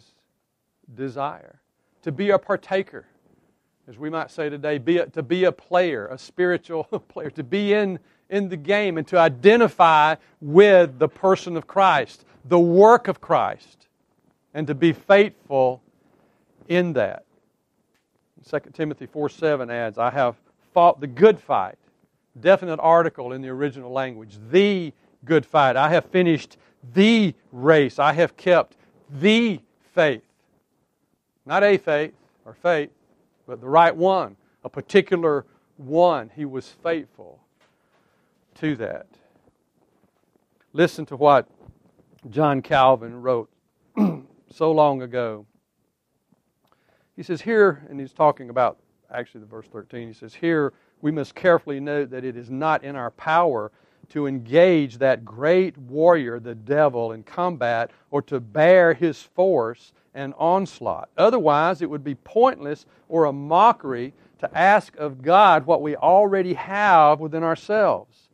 desire. 0.94 1.60
To 2.02 2.12
be 2.12 2.30
a 2.30 2.38
partaker, 2.38 3.06
as 3.88 3.96
we 3.96 4.10
might 4.10 4.30
say 4.30 4.50
today, 4.50 4.76
be 4.76 4.98
a, 4.98 5.06
to 5.06 5.22
be 5.22 5.44
a 5.44 5.52
player, 5.52 6.08
a 6.08 6.18
spiritual 6.18 6.84
player, 7.08 7.30
to 7.30 7.42
be 7.42 7.72
in, 7.72 7.98
in 8.28 8.50
the 8.50 8.56
game 8.56 8.98
and 8.98 9.06
to 9.08 9.18
identify 9.18 10.14
with 10.42 10.98
the 10.98 11.08
person 11.08 11.56
of 11.56 11.66
Christ, 11.66 12.26
the 12.44 12.58
work 12.58 13.08
of 13.08 13.22
Christ, 13.22 13.88
and 14.52 14.66
to 14.66 14.74
be 14.74 14.92
faithful 14.92 15.82
in 16.68 16.92
that. 16.92 17.24
2 18.48 18.58
Timothy 18.74 19.06
4 19.06 19.30
7 19.30 19.70
adds, 19.70 19.96
I 19.96 20.10
have 20.10 20.36
fought 20.74 21.00
the 21.00 21.06
good 21.06 21.40
fight. 21.40 21.76
Definite 22.38 22.78
article 22.80 23.32
in 23.32 23.40
the 23.40 23.48
original 23.48 23.90
language. 23.90 24.36
The 24.50 24.92
good 25.24 25.46
fight. 25.46 25.76
I 25.76 25.88
have 25.88 26.04
finished 26.06 26.58
the 26.94 27.34
race. 27.52 27.98
I 27.98 28.12
have 28.12 28.36
kept 28.36 28.76
the 29.10 29.60
faith. 29.94 30.22
Not 31.46 31.64
a 31.64 31.78
faith 31.78 32.12
or 32.44 32.54
faith, 32.54 32.90
but 33.48 33.62
the 33.62 33.68
right 33.68 33.96
one, 33.96 34.36
a 34.62 34.68
particular 34.68 35.46
one. 35.78 36.30
He 36.36 36.44
was 36.44 36.68
faithful 36.68 37.40
to 38.56 38.76
that. 38.76 39.06
Listen 40.74 41.06
to 41.06 41.16
what 41.16 41.48
John 42.28 42.60
Calvin 42.60 43.22
wrote 43.22 43.48
so 44.52 44.70
long 44.70 45.00
ago. 45.00 45.46
He 47.16 47.22
says, 47.22 47.40
Here, 47.40 47.86
and 47.88 47.98
he's 47.98 48.12
talking 48.12 48.50
about 48.50 48.78
actually 49.10 49.40
the 49.40 49.46
verse 49.46 49.66
13, 49.66 50.08
he 50.08 50.14
says, 50.14 50.34
Here 50.34 50.74
we 51.00 51.10
must 51.10 51.34
carefully 51.34 51.80
note 51.80 52.10
that 52.10 52.24
it 52.24 52.36
is 52.36 52.50
not 52.50 52.84
in 52.84 52.96
our 52.96 53.12
power 53.12 53.72
to 54.10 54.26
engage 54.26 54.98
that 54.98 55.24
great 55.24 55.76
warrior, 55.78 56.38
the 56.38 56.54
devil, 56.54 57.12
in 57.12 57.22
combat 57.22 57.90
or 58.10 58.20
to 58.22 58.40
bear 58.40 58.92
his 58.92 59.22
force 59.22 59.94
and 60.14 60.34
onslaught. 60.38 61.08
Otherwise, 61.16 61.82
it 61.82 61.90
would 61.90 62.04
be 62.04 62.14
pointless 62.14 62.86
or 63.08 63.24
a 63.24 63.32
mockery 63.32 64.14
to 64.38 64.58
ask 64.58 64.96
of 64.96 65.22
God 65.22 65.66
what 65.66 65.82
we 65.82 65.96
already 65.96 66.54
have 66.54 67.20
within 67.20 67.42
ourselves. 67.42 68.28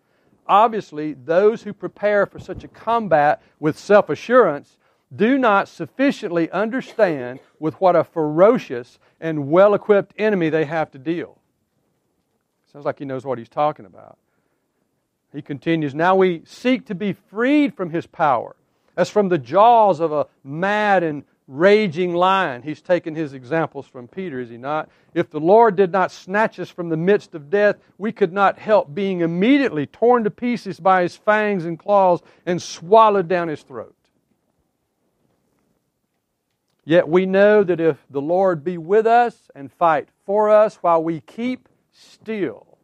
Obviously, 0.46 1.14
those 1.14 1.62
who 1.62 1.72
prepare 1.72 2.26
for 2.26 2.38
such 2.38 2.64
a 2.64 2.68
combat 2.68 3.42
with 3.58 3.78
self 3.78 4.10
assurance 4.10 4.78
do 5.14 5.38
not 5.38 5.68
sufficiently 5.68 6.50
understand 6.50 7.38
with 7.58 7.74
what 7.80 7.96
a 7.96 8.04
ferocious 8.04 8.98
and 9.20 9.48
well 9.50 9.74
equipped 9.74 10.12
enemy 10.18 10.50
they 10.50 10.64
have 10.64 10.90
to 10.90 10.98
deal. 10.98 11.38
Sounds 12.72 12.84
like 12.84 12.98
he 12.98 13.04
knows 13.04 13.24
what 13.24 13.38
he's 13.38 13.48
talking 13.48 13.86
about. 13.86 14.18
He 15.32 15.42
continues 15.42 15.94
Now 15.94 16.14
we 16.14 16.42
seek 16.44 16.86
to 16.86 16.94
be 16.94 17.12
freed 17.12 17.74
from 17.74 17.90
his 17.90 18.06
power, 18.06 18.56
as 18.96 19.08
from 19.08 19.28
the 19.28 19.38
jaws 19.38 20.00
of 20.00 20.12
a 20.12 20.26
mad 20.42 21.02
and 21.02 21.24
raging 21.46 22.14
lion. 22.14 22.62
He's 22.62 22.80
taken 22.80 23.14
his 23.14 23.34
examples 23.34 23.86
from 23.86 24.08
Peter, 24.08 24.40
is 24.40 24.48
he 24.48 24.56
not? 24.56 24.88
If 25.12 25.30
the 25.30 25.40
Lord 25.40 25.76
did 25.76 25.92
not 25.92 26.10
snatch 26.10 26.58
us 26.58 26.70
from 26.70 26.88
the 26.88 26.96
midst 26.96 27.34
of 27.34 27.50
death, 27.50 27.76
we 27.98 28.12
could 28.12 28.32
not 28.32 28.58
help 28.58 28.94
being 28.94 29.20
immediately 29.20 29.86
torn 29.86 30.24
to 30.24 30.30
pieces 30.30 30.80
by 30.80 31.02
his 31.02 31.16
fangs 31.16 31.64
and 31.64 31.78
claws 31.78 32.22
and 32.46 32.60
swallowed 32.60 33.28
down 33.28 33.48
his 33.48 33.62
throat. 33.62 33.94
Yet 36.86 37.08
we 37.08 37.24
know 37.24 37.64
that 37.64 37.80
if 37.80 37.98
the 38.10 38.20
Lord 38.20 38.62
be 38.62 38.76
with 38.76 39.06
us 39.06 39.50
and 39.54 39.72
fight 39.72 40.08
for 40.26 40.50
us 40.50 40.76
while 40.76 41.02
we 41.02 41.20
keep 41.20 41.68
still, 41.92 42.78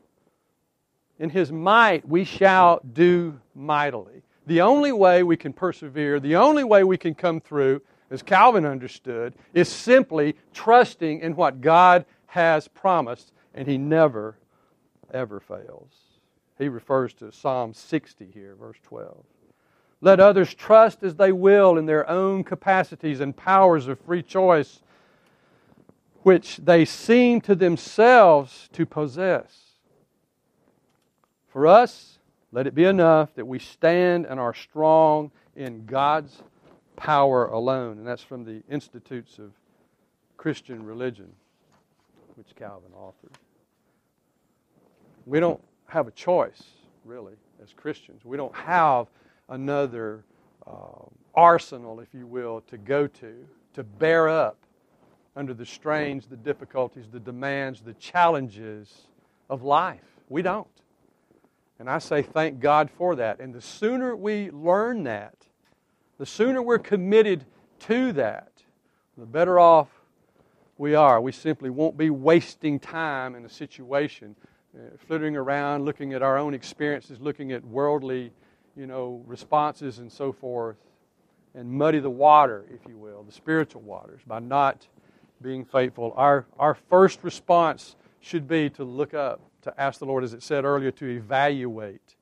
in 1.18 1.28
his 1.28 1.52
might 1.52 2.08
we 2.08 2.24
shall 2.24 2.80
do 2.92 3.38
mightily. 3.54 4.22
The 4.46 4.62
only 4.62 4.90
way 4.90 5.22
we 5.22 5.36
can 5.36 5.52
persevere, 5.52 6.18
the 6.18 6.36
only 6.36 6.64
way 6.64 6.82
we 6.82 6.96
can 6.96 7.14
come 7.14 7.40
through, 7.40 7.82
as 8.10 8.22
Calvin 8.22 8.66
understood, 8.66 9.34
is 9.54 9.68
simply 9.68 10.36
trusting 10.52 11.20
in 11.20 11.36
what 11.36 11.60
God 11.60 12.04
has 12.26 12.68
promised, 12.68 13.32
and 13.54 13.68
he 13.68 13.78
never, 13.78 14.36
ever 15.12 15.40
fails. 15.40 15.92
He 16.58 16.68
refers 16.68 17.14
to 17.14 17.32
Psalm 17.32 17.72
60 17.72 18.28
here, 18.34 18.54
verse 18.54 18.78
12. 18.82 19.24
Let 20.00 20.20
others 20.20 20.54
trust 20.54 21.02
as 21.02 21.14
they 21.16 21.32
will 21.32 21.76
in 21.76 21.86
their 21.86 22.08
own 22.08 22.42
capacities 22.44 23.20
and 23.20 23.36
powers 23.36 23.86
of 23.86 24.00
free 24.00 24.22
choice, 24.22 24.80
which 26.22 26.56
they 26.56 26.84
seem 26.84 27.40
to 27.42 27.54
themselves 27.54 28.68
to 28.72 28.86
possess. 28.86 29.76
For 31.48 31.66
us, 31.66 32.18
let 32.52 32.66
it 32.66 32.74
be 32.74 32.84
enough 32.84 33.34
that 33.34 33.46
we 33.46 33.58
stand 33.58 34.26
and 34.26 34.40
are 34.40 34.54
strong 34.54 35.30
in 35.54 35.86
God's 35.86 36.42
power 36.96 37.46
alone. 37.46 37.98
And 37.98 38.06
that's 38.06 38.22
from 38.22 38.44
the 38.44 38.62
Institutes 38.68 39.38
of 39.38 39.52
Christian 40.36 40.84
Religion, 40.84 41.32
which 42.36 42.54
Calvin 42.56 42.90
authored. 42.96 43.34
We 45.26 45.40
don't 45.40 45.62
have 45.86 46.08
a 46.08 46.12
choice, 46.12 46.62
really, 47.04 47.34
as 47.62 47.72
Christians. 47.72 48.24
We 48.24 48.36
don't 48.36 48.54
have 48.54 49.06
another 49.48 50.24
uh, 50.66 51.04
arsenal, 51.34 52.00
if 52.00 52.08
you 52.14 52.26
will, 52.26 52.62
to 52.68 52.78
go 52.78 53.06
to, 53.06 53.46
to 53.74 53.82
bear 53.82 54.28
up 54.28 54.56
under 55.36 55.54
the 55.54 55.66
strains, 55.66 56.26
the 56.26 56.36
difficulties, 56.36 57.06
the 57.10 57.20
demands, 57.20 57.80
the 57.80 57.94
challenges 57.94 59.06
of 59.48 59.62
life. 59.62 60.00
We 60.28 60.42
don't. 60.42 60.66
And 61.78 61.88
I 61.88 61.98
say 61.98 62.22
thank 62.22 62.60
God 62.60 62.90
for 62.90 63.16
that. 63.16 63.40
And 63.40 63.54
the 63.54 63.60
sooner 63.60 64.14
we 64.14 64.50
learn 64.50 65.04
that, 65.04 65.34
the 66.20 66.26
sooner 66.26 66.60
we're 66.60 66.78
committed 66.78 67.46
to 67.78 68.12
that, 68.12 68.52
the 69.16 69.24
better 69.24 69.58
off 69.58 69.88
we 70.76 70.94
are. 70.94 71.18
We 71.18 71.32
simply 71.32 71.70
won't 71.70 71.96
be 71.96 72.10
wasting 72.10 72.78
time 72.78 73.34
in 73.34 73.46
a 73.46 73.48
situation, 73.48 74.36
uh, 74.76 74.98
flittering 74.98 75.34
around, 75.34 75.86
looking 75.86 76.12
at 76.12 76.20
our 76.22 76.36
own 76.36 76.52
experiences, 76.52 77.20
looking 77.22 77.52
at 77.52 77.64
worldly 77.64 78.32
you 78.76 78.86
know, 78.86 79.22
responses 79.26 79.98
and 79.98 80.12
so 80.12 80.30
forth, 80.30 80.76
and 81.54 81.72
muddy 81.72 82.00
the 82.00 82.10
water, 82.10 82.66
if 82.70 82.86
you 82.86 82.98
will, 82.98 83.22
the 83.22 83.32
spiritual 83.32 83.80
waters, 83.80 84.20
by 84.26 84.40
not 84.40 84.86
being 85.40 85.64
faithful. 85.64 86.12
Our, 86.16 86.44
our 86.58 86.74
first 86.74 87.24
response 87.24 87.96
should 88.20 88.46
be 88.46 88.68
to 88.70 88.84
look 88.84 89.14
up, 89.14 89.40
to 89.62 89.80
ask 89.80 89.98
the 89.98 90.04
Lord, 90.06 90.22
as 90.22 90.34
it 90.34 90.42
said 90.42 90.66
earlier, 90.66 90.90
to 90.90 91.06
evaluate 91.06 92.14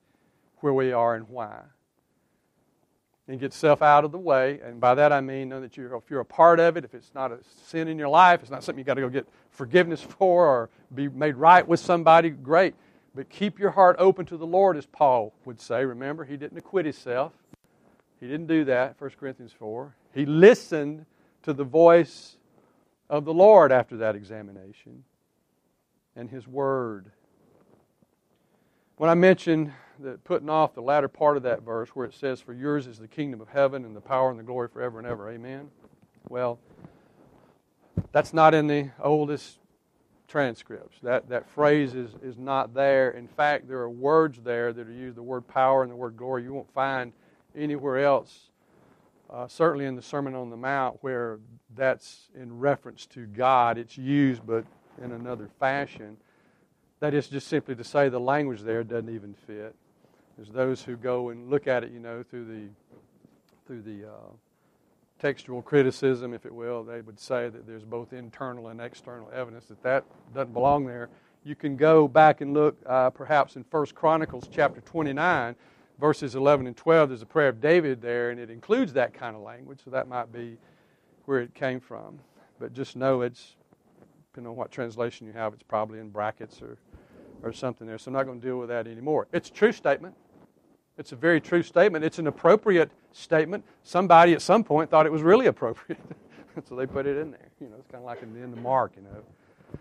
where 0.59 0.73
we 0.73 0.93
are 0.93 1.17
and 1.17 1.29
why. 1.29 1.63
And 3.29 3.39
get 3.39 3.53
self 3.53 3.83
out 3.83 4.07
of 4.07 4.13
the 4.13 4.19
way. 4.19 4.59
And 4.65 4.81
by 4.81 4.95
that 4.95 5.13
I 5.13 5.21
mean 5.21 5.51
know 5.51 5.61
that 5.61 5.77
you're, 5.77 5.95
if 5.97 6.09
you're 6.09 6.21
a 6.21 6.25
part 6.25 6.61
of 6.61 6.79
it, 6.79 6.85
if 6.85 6.95
it's 6.95 7.13
not 7.15 7.31
a 7.31 7.39
sin 7.67 7.87
in 7.87 7.99
your 7.99 8.09
life, 8.09 8.41
it's 8.41 8.51
not 8.51 8.65
something 8.65 8.79
you've 8.79 8.87
got 8.87 8.95
to 8.95 9.03
go 9.03 9.11
get 9.11 9.29
forgiveness 9.51 10.01
for 10.19 10.47
or 10.47 10.71
be 10.95 11.09
made 11.09 11.37
right 11.37 11.67
with 11.67 11.79
somebody, 11.79 12.31
great. 12.31 12.75
But 13.15 13.29
keep 13.29 13.59
your 13.59 13.71
heart 13.71 13.97
open 13.99 14.25
to 14.27 14.39
the 14.39 14.47
Lord, 14.47 14.79
as 14.79 14.87
Paul 14.87 15.35
would 15.45 15.61
say. 15.61 15.85
Remember, 15.85 16.25
he 16.25 16.39
didn't 16.39 16.57
acquit 16.57 16.87
himself. 16.87 17.33
He 18.19 18.27
didn't 18.27 18.47
do 18.47 18.65
that, 18.65 18.99
1 18.99 19.11
Corinthians 19.21 19.53
4. 19.53 19.95
He 20.15 20.25
listened 20.25 21.05
to 21.43 21.53
the 21.53 21.65
voice 21.65 22.37
of 23.11 23.25
the 23.25 23.35
Lord 23.35 23.73
after 23.73 23.99
that 23.99 24.17
examination 24.17 25.05
and 26.17 26.29
his 26.29 26.49
word. 26.49 27.11
When 28.97 29.09
I 29.09 29.15
mentioned 29.15 29.73
that 30.01 30.25
putting 30.25 30.49
off 30.49 30.75
the 30.75 30.83
latter 30.83 31.09
part 31.09 31.37
of 31.37 31.43
that 31.45 31.63
verse 31.63 31.91
where 31.91 32.07
it 32.07 32.15
says, 32.15 32.41
For 32.41 32.53
yours 32.53 32.87
is 32.87 32.99
the 32.99 33.09
kingdom 33.09 33.41
of 33.41 33.49
heaven 33.49 33.85
and 33.85 33.95
the 33.95 34.01
power 34.01 34.31
and 34.31 34.39
the 34.39 34.45
glory 34.45 34.69
forever 34.69 34.99
and 34.99 35.07
ever, 35.07 35.31
amen? 35.31 35.71
Well, 36.29 36.59
that's 38.13 38.33
not 38.33 38.55
in 38.55 38.67
the 38.67 38.91
oldest 39.01 39.59
transcripts. 40.29 40.99
That, 41.03 41.29
that 41.31 41.49
phrase 41.51 41.95
is, 41.95 42.11
is 42.23 42.39
not 42.39 42.75
there. 42.75 43.11
In 43.11 43.27
fact, 43.27 43.69
there 43.69 43.81
are 43.81 43.91
words 43.91 44.39
there 44.43 44.73
that 44.73 44.87
are 44.87 44.93
used 44.93 45.17
the 45.17 45.23
word 45.23 45.49
power 45.49 45.83
and 45.83 45.91
the 45.91 45.97
word 45.97 46.17
glory 46.17 46.45
you 46.45 46.53
won't 46.53 46.73
find 46.73 47.13
anywhere 47.57 47.99
else, 47.99 48.51
uh, 49.31 49.49
certainly 49.49 49.87
in 49.87 49.97
the 49.97 50.03
Sermon 50.03 50.35
on 50.35 50.51
the 50.51 50.57
Mount, 50.57 50.99
where 51.01 51.39
that's 51.75 52.29
in 52.35 52.59
reference 52.59 53.07
to 53.07 53.27
God. 53.27 53.79
It's 53.79 53.97
used, 53.97 54.47
but 54.47 54.65
in 55.03 55.13
another 55.13 55.49
fashion. 55.59 56.17
That 57.01 57.15
is 57.15 57.29
just 57.29 57.49
simply 57.49 57.75
to 57.77 57.85
say 57.85 58.09
the 58.09 58.21
language 58.21 58.63
there 58.63 58.83
doesn't 58.83 59.15
even 59.15 59.35
fit. 59.47 59.75
There's 60.39 60.51
those 60.51 60.83
who 60.85 60.97
go 60.97 61.31
and 61.31 61.51
look 61.51 61.67
at 61.67 61.83
it, 61.83 61.91
you 61.91 61.99
know, 61.99 62.23
through 62.23 62.45
the 62.45 62.69
through 63.67 63.83
the 63.83 64.09
uh, 64.09 64.31
textual 65.19 65.61
criticism, 65.61 66.33
if 66.33 66.47
it 66.47 66.55
will. 66.55 66.85
They 66.85 67.01
would 67.01 67.19
say 67.19 67.49
that 67.49 67.67
there's 67.67 67.83
both 67.83 68.13
internal 68.13 68.69
and 68.69 68.81
external 68.81 69.29
evidence 69.35 69.67
that 69.67 69.83
that 69.83 70.05
doesn't 70.33 70.55
belong 70.55 70.87
there. 70.87 71.09
You 71.43 71.57
can 71.57 71.77
go 71.77 72.07
back 72.07 72.41
and 72.41 72.55
look, 72.55 72.77
uh, 72.87 73.11
perhaps 73.11 73.57
in 73.57 73.65
First 73.65 73.97
Chronicles 73.97 74.49
chapter 74.49 74.81
29, 74.81 75.57
verses 76.01 76.37
11 76.37 76.69
and 76.69 76.77
12. 76.77 77.09
There's 77.09 77.23
a 77.23 77.27
prayer 77.27 77.49
of 77.49 77.61
David 77.61 78.01
there, 78.01 78.31
and 78.31 78.39
it 78.39 78.49
includes 78.49 78.93
that 78.93 79.13
kind 79.13 79.35
of 79.35 79.43
language. 79.43 79.81
So 79.85 79.91
that 79.91 80.07
might 80.07 80.33
be 80.33 80.57
where 81.25 81.41
it 81.41 81.53
came 81.53 81.81
from. 81.81 82.21
But 82.61 82.75
just 82.75 82.95
know 82.95 83.23
it's 83.23 83.57
depending 84.31 84.51
on 84.51 84.57
what 84.57 84.71
translation 84.71 85.27
you 85.27 85.33
have, 85.33 85.53
it's 85.53 85.65
probably 85.65 85.99
in 85.99 86.11
brackets 86.11 86.63
or 86.63 86.79
or 87.43 87.53
something 87.53 87.87
there. 87.87 87.99
So 87.99 88.09
I'm 88.09 88.15
not 88.15 88.25
going 88.25 88.41
to 88.41 88.47
deal 88.47 88.59
with 88.59 88.69
that 88.69 88.87
anymore. 88.87 89.27
It's 89.33 89.49
a 89.49 89.53
true 89.53 89.73
statement. 89.73 90.15
It's 90.99 91.13
a 91.13 91.17
very 91.17 91.41
true 91.41 91.63
statement. 91.63 92.05
It's 92.05 92.19
an 92.19 92.27
appropriate 92.27 92.91
statement. 93.13 93.65
Somebody 93.85 94.33
at 94.33 94.43
some 94.43 94.65
point 94.65 94.91
thought 94.91 95.07
it 95.07 95.13
was 95.13 95.23
really 95.23 95.47
appropriate. 95.47 96.01
so 96.69 96.75
they 96.75 96.87
put 96.87 97.07
it 97.07 97.17
in 97.17 97.31
there. 97.31 97.49
You 97.61 97.69
know, 97.69 97.77
it's 97.79 97.87
kind 97.87 98.03
of 98.03 98.07
like 98.07 98.23
in 98.23 98.35
the, 98.35 98.43
in 98.43 98.51
the 98.51 98.61
Mark, 98.61 98.93
you 98.97 99.03
know. 99.03 99.79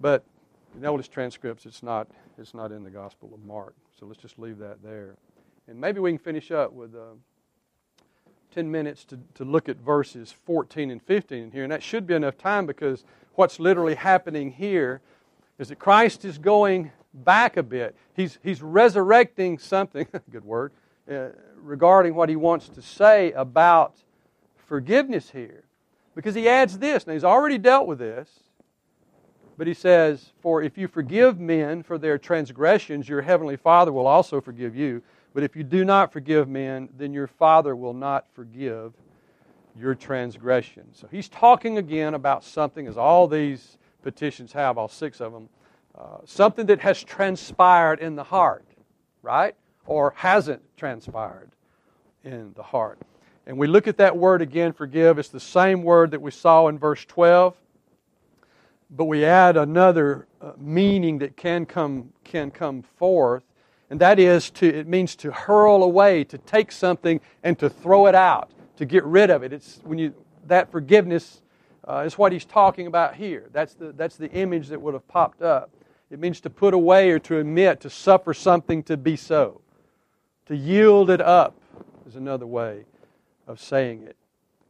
But 0.00 0.24
in 0.74 0.80
the 0.80 0.86
oldest 0.86 1.12
transcripts, 1.12 1.66
it's 1.66 1.82
not, 1.82 2.08
it's 2.38 2.54
not 2.54 2.72
in 2.72 2.82
the 2.82 2.90
Gospel 2.90 3.30
of 3.34 3.44
Mark. 3.44 3.74
So 4.00 4.06
let's 4.06 4.20
just 4.20 4.38
leave 4.38 4.58
that 4.58 4.82
there. 4.82 5.16
And 5.66 5.78
maybe 5.78 6.00
we 6.00 6.10
can 6.10 6.18
finish 6.18 6.50
up 6.50 6.72
with 6.72 6.94
uh, 6.94 7.14
10 8.54 8.70
minutes 8.70 9.04
to, 9.04 9.18
to 9.34 9.44
look 9.44 9.68
at 9.68 9.76
verses 9.76 10.32
14 10.46 10.90
and 10.90 11.02
15 11.02 11.50
here. 11.50 11.64
And 11.64 11.72
that 11.72 11.82
should 11.82 12.06
be 12.06 12.14
enough 12.14 12.38
time 12.38 12.64
because 12.64 13.04
what's 13.34 13.60
literally 13.60 13.94
happening 13.94 14.52
here 14.52 15.02
is 15.58 15.68
that 15.68 15.78
Christ 15.78 16.24
is 16.24 16.38
going 16.38 16.92
back 17.24 17.56
a 17.56 17.62
bit. 17.62 17.96
He's, 18.14 18.38
he's 18.42 18.62
resurrecting 18.62 19.58
something, 19.58 20.06
good 20.30 20.44
word, 20.44 20.72
uh, 21.10 21.28
regarding 21.56 22.14
what 22.14 22.28
he 22.28 22.36
wants 22.36 22.68
to 22.70 22.82
say 22.82 23.32
about 23.32 23.96
forgiveness 24.56 25.30
here. 25.30 25.64
Because 26.14 26.34
he 26.34 26.48
adds 26.48 26.78
this. 26.78 27.06
Now, 27.06 27.12
he's 27.12 27.24
already 27.24 27.58
dealt 27.58 27.86
with 27.86 27.98
this. 27.98 28.28
But 29.56 29.66
he 29.66 29.74
says, 29.74 30.32
For 30.40 30.62
if 30.62 30.78
you 30.78 30.86
forgive 30.86 31.40
men 31.40 31.82
for 31.82 31.98
their 31.98 32.16
transgressions, 32.16 33.08
your 33.08 33.22
heavenly 33.22 33.56
Father 33.56 33.92
will 33.92 34.06
also 34.06 34.40
forgive 34.40 34.76
you. 34.76 35.02
But 35.34 35.42
if 35.42 35.56
you 35.56 35.64
do 35.64 35.84
not 35.84 36.12
forgive 36.12 36.48
men, 36.48 36.88
then 36.96 37.12
your 37.12 37.26
Father 37.26 37.76
will 37.76 37.92
not 37.92 38.26
forgive 38.34 38.94
your 39.76 39.94
transgressions. 39.94 40.98
So 40.98 41.08
he's 41.10 41.28
talking 41.28 41.78
again 41.78 42.14
about 42.14 42.44
something, 42.44 42.86
as 42.86 42.96
all 42.96 43.28
these 43.28 43.78
petitions 44.02 44.52
have, 44.52 44.78
all 44.78 44.88
six 44.88 45.20
of 45.20 45.32
them, 45.32 45.48
uh, 45.98 46.18
something 46.24 46.66
that 46.66 46.80
has 46.80 47.02
transpired 47.02 47.98
in 47.98 48.14
the 48.14 48.22
heart, 48.22 48.64
right? 49.22 49.54
Or 49.86 50.14
hasn't 50.16 50.62
transpired 50.76 51.50
in 52.22 52.52
the 52.54 52.62
heart. 52.62 52.98
And 53.46 53.58
we 53.58 53.66
look 53.66 53.88
at 53.88 53.96
that 53.96 54.16
word 54.16 54.40
again, 54.40 54.72
forgive. 54.72 55.18
It's 55.18 55.30
the 55.30 55.40
same 55.40 55.82
word 55.82 56.12
that 56.12 56.22
we 56.22 56.30
saw 56.30 56.68
in 56.68 56.78
verse 56.78 57.04
12, 57.06 57.56
but 58.90 59.06
we 59.06 59.24
add 59.24 59.56
another 59.56 60.28
uh, 60.40 60.52
meaning 60.56 61.18
that 61.18 61.36
can 61.36 61.66
come, 61.66 62.12
can 62.22 62.50
come 62.50 62.82
forth, 62.82 63.42
and 63.90 63.98
that 64.00 64.18
is 64.18 64.50
to, 64.50 64.68
it 64.68 64.86
means 64.86 65.16
to 65.16 65.32
hurl 65.32 65.82
away, 65.82 66.22
to 66.24 66.38
take 66.38 66.70
something 66.70 67.20
and 67.42 67.58
to 67.58 67.68
throw 67.68 68.06
it 68.06 68.14
out, 68.14 68.50
to 68.76 68.84
get 68.84 69.02
rid 69.04 69.30
of 69.30 69.42
it. 69.42 69.52
It's 69.52 69.80
when 69.82 69.98
you, 69.98 70.14
that 70.46 70.70
forgiveness 70.70 71.40
uh, 71.88 72.04
is 72.06 72.18
what 72.18 72.32
he's 72.32 72.44
talking 72.44 72.86
about 72.86 73.16
here. 73.16 73.48
That's 73.52 73.74
the, 73.74 73.92
that's 73.92 74.16
the 74.16 74.30
image 74.30 74.68
that 74.68 74.80
would 74.80 74.94
have 74.94 75.08
popped 75.08 75.42
up. 75.42 75.70
It 76.10 76.18
means 76.18 76.40
to 76.42 76.50
put 76.50 76.74
away 76.74 77.10
or 77.10 77.18
to 77.20 77.38
admit, 77.38 77.80
to 77.80 77.90
suffer 77.90 78.32
something 78.32 78.82
to 78.84 78.96
be 78.96 79.16
so. 79.16 79.60
To 80.46 80.56
yield 80.56 81.10
it 81.10 81.20
up 81.20 81.54
is 82.06 82.16
another 82.16 82.46
way 82.46 82.84
of 83.46 83.60
saying 83.60 84.02
it. 84.02 84.16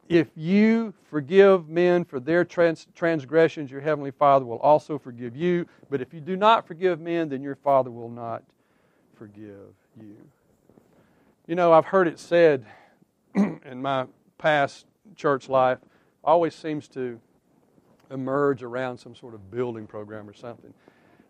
If 0.09 0.29
you 0.35 0.94
forgive 1.11 1.68
men 1.68 2.05
for 2.05 2.18
their 2.18 2.44
trans- 2.44 2.87
transgressions, 2.94 3.70
your 3.70 3.81
heavenly 3.81 4.11
Father 4.11 4.44
will 4.44 4.59
also 4.59 4.98
forgive 4.98 5.37
you. 5.37 5.66
But 5.90 6.01
if 6.01 6.14
you 6.14 6.20
do 6.20 6.35
not 6.35 6.66
forgive 6.66 6.98
men, 6.98 7.29
then 7.29 7.42
your 7.42 7.57
Father 7.57 7.90
will 7.90 8.09
not 8.09 8.42
forgive 9.16 9.74
you. 10.01 10.16
You 11.46 11.55
know, 11.55 11.72
I've 11.72 11.85
heard 11.85 12.09
it 12.09 12.18
said 12.18 12.64
in 13.35 13.83
my 13.83 14.07
past 14.38 14.87
church 15.14 15.48
life 15.48 15.79
always 16.24 16.55
seems 16.55 16.88
to 16.88 17.20
emerge 18.11 18.62
around 18.62 18.98
some 18.98 19.14
sort 19.14 19.35
of 19.35 19.51
building 19.51 19.87
program 19.87 20.29
or 20.29 20.35
something. 20.35 20.72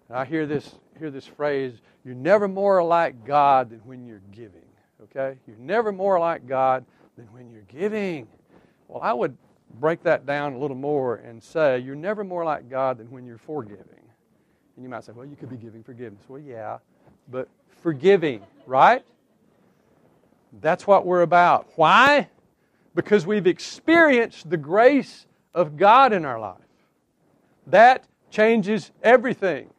And 0.08 0.18
I 0.18 0.24
hear 0.24 0.46
this, 0.46 0.74
hear 0.98 1.10
this 1.10 1.26
phrase, 1.26 1.74
you're 2.04 2.14
never 2.14 2.48
more 2.48 2.82
like 2.82 3.24
God 3.24 3.70
than 3.70 3.80
when 3.80 4.06
you're 4.06 4.22
giving. 4.32 4.62
Okay? 5.02 5.38
You're 5.46 5.58
never 5.58 5.92
more 5.92 6.18
like 6.18 6.46
God 6.46 6.84
than 7.16 7.26
when 7.26 7.50
you're 7.50 7.62
giving. 7.62 8.26
Well, 8.88 9.02
I 9.02 9.12
would 9.12 9.36
break 9.80 10.02
that 10.04 10.26
down 10.26 10.54
a 10.54 10.58
little 10.58 10.76
more 10.76 11.16
and 11.16 11.42
say, 11.42 11.78
you're 11.78 11.94
never 11.94 12.24
more 12.24 12.44
like 12.44 12.70
God 12.70 12.98
than 12.98 13.10
when 13.10 13.26
you're 13.26 13.38
forgiving. 13.38 13.84
And 14.76 14.82
you 14.82 14.88
might 14.88 15.04
say, 15.04 15.12
well, 15.12 15.26
you 15.26 15.36
could 15.36 15.50
be 15.50 15.56
giving 15.56 15.82
forgiveness. 15.82 16.24
Well, 16.28 16.40
yeah, 16.40 16.78
but 17.30 17.48
forgiving, 17.82 18.42
right? 18.66 19.04
That's 20.60 20.86
what 20.86 21.04
we're 21.04 21.22
about. 21.22 21.68
Why? 21.76 22.28
because 22.98 23.24
we've 23.24 23.46
experienced 23.46 24.50
the 24.50 24.56
grace 24.56 25.26
of 25.54 25.76
God 25.76 26.12
in 26.12 26.24
our 26.24 26.40
life. 26.40 26.56
That 27.68 28.02
changes 28.28 28.90
everything. 29.04 29.70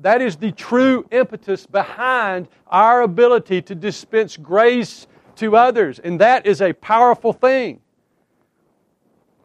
That 0.00 0.22
is 0.22 0.36
the 0.36 0.52
true 0.52 1.06
impetus 1.10 1.66
behind 1.66 2.48
our 2.66 3.02
ability 3.02 3.62
to 3.62 3.74
dispense 3.74 4.36
grace 4.36 5.06
to 5.36 5.56
others. 5.56 5.98
And 5.98 6.20
that 6.20 6.46
is 6.46 6.62
a 6.62 6.72
powerful 6.72 7.32
thing. 7.32 7.80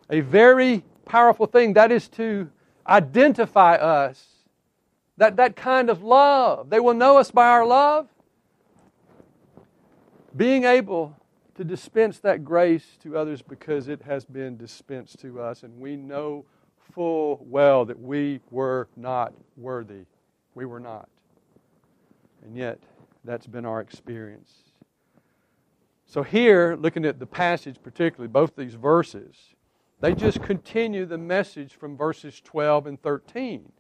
A 0.10 0.20
very 0.20 0.84
powerful 1.06 1.48
thing. 1.48 1.74
That 1.74 1.92
is 1.92 2.08
to 2.10 2.50
identify 2.88 3.76
us. 3.76 4.24
That, 5.18 5.38
that 5.38 5.56
kind 5.56 5.90
of 5.90 6.04
love. 6.04 6.70
They 6.70 6.80
will 6.80 6.94
know 6.94 7.18
us 7.18 7.32
by 7.32 7.48
our 7.48 7.66
love. 7.66 8.08
Being 10.36 10.64
able 10.66 11.16
to 11.56 11.64
dispense 11.64 12.20
that 12.20 12.44
grace 12.44 12.98
to 13.04 13.18
others 13.18 13.42
because 13.42 13.88
it 13.88 14.02
has 14.02 14.26
been 14.26 14.58
dispensed 14.58 15.20
to 15.20 15.40
us, 15.40 15.62
and 15.62 15.80
we 15.80 15.96
know 15.96 16.46
full 16.94 17.46
well 17.48 17.86
that 17.86 18.00
we 18.00 18.40
were 18.50 18.88
not 18.96 19.34
worthy. 19.56 20.06
We 20.56 20.66
were 20.66 20.80
not. 20.80 21.10
And 22.44 22.56
yet, 22.56 22.80
that's 23.24 23.48
been 23.48 23.66
our 23.66 23.80
experience. 23.82 24.52
So, 26.06 26.22
here, 26.24 26.76
looking 26.80 27.06
at 27.06 27.20
the 27.20 27.26
passage, 27.26 27.78
particularly 27.82 28.28
both 28.28 28.56
these 28.56 28.76
verses, 28.76 29.36
they 30.02 30.14
just 30.14 30.42
continue 30.44 31.06
the 31.06 31.18
message 31.18 31.74
from 31.74 31.96
verses 31.96 32.42
12 32.42 32.88
and 32.88 33.02
13, 33.02 33.72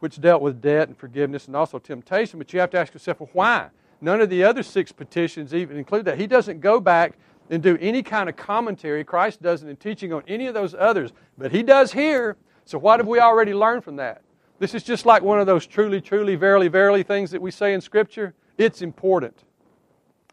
which 0.00 0.20
dealt 0.20 0.42
with 0.42 0.60
debt 0.60 0.88
and 0.88 0.98
forgiveness 0.98 1.46
and 1.46 1.54
also 1.54 1.78
temptation. 1.78 2.38
But 2.38 2.52
you 2.52 2.60
have 2.60 2.70
to 2.70 2.78
ask 2.78 2.92
yourself, 2.92 3.20
well, 3.20 3.30
why? 3.32 3.68
None 4.00 4.20
of 4.20 4.28
the 4.28 4.44
other 4.44 4.62
six 4.62 4.92
petitions 4.92 5.54
even 5.54 5.76
include 5.76 6.04
that. 6.06 6.18
He 6.18 6.26
doesn't 6.26 6.60
go 6.60 6.80
back 6.80 7.14
and 7.48 7.62
do 7.62 7.78
any 7.80 8.02
kind 8.02 8.28
of 8.28 8.36
commentary. 8.36 9.04
Christ 9.04 9.40
doesn't 9.40 9.68
in 9.68 9.76
teaching 9.76 10.12
on 10.12 10.22
any 10.26 10.48
of 10.48 10.54
those 10.54 10.74
others, 10.74 11.12
but 11.38 11.52
he 11.52 11.62
does 11.62 11.92
here. 11.92 12.36
So, 12.64 12.78
what 12.78 12.98
have 12.98 13.06
we 13.06 13.20
already 13.20 13.54
learned 13.54 13.84
from 13.84 13.96
that? 13.96 14.22
This 14.58 14.74
is 14.74 14.82
just 14.82 15.04
like 15.04 15.22
one 15.22 15.38
of 15.38 15.46
those 15.46 15.66
truly, 15.66 16.00
truly, 16.00 16.34
verily, 16.34 16.68
verily 16.68 17.02
things 17.02 17.30
that 17.32 17.42
we 17.42 17.50
say 17.50 17.74
in 17.74 17.80
Scripture. 17.80 18.34
It's 18.56 18.80
important. 18.80 19.44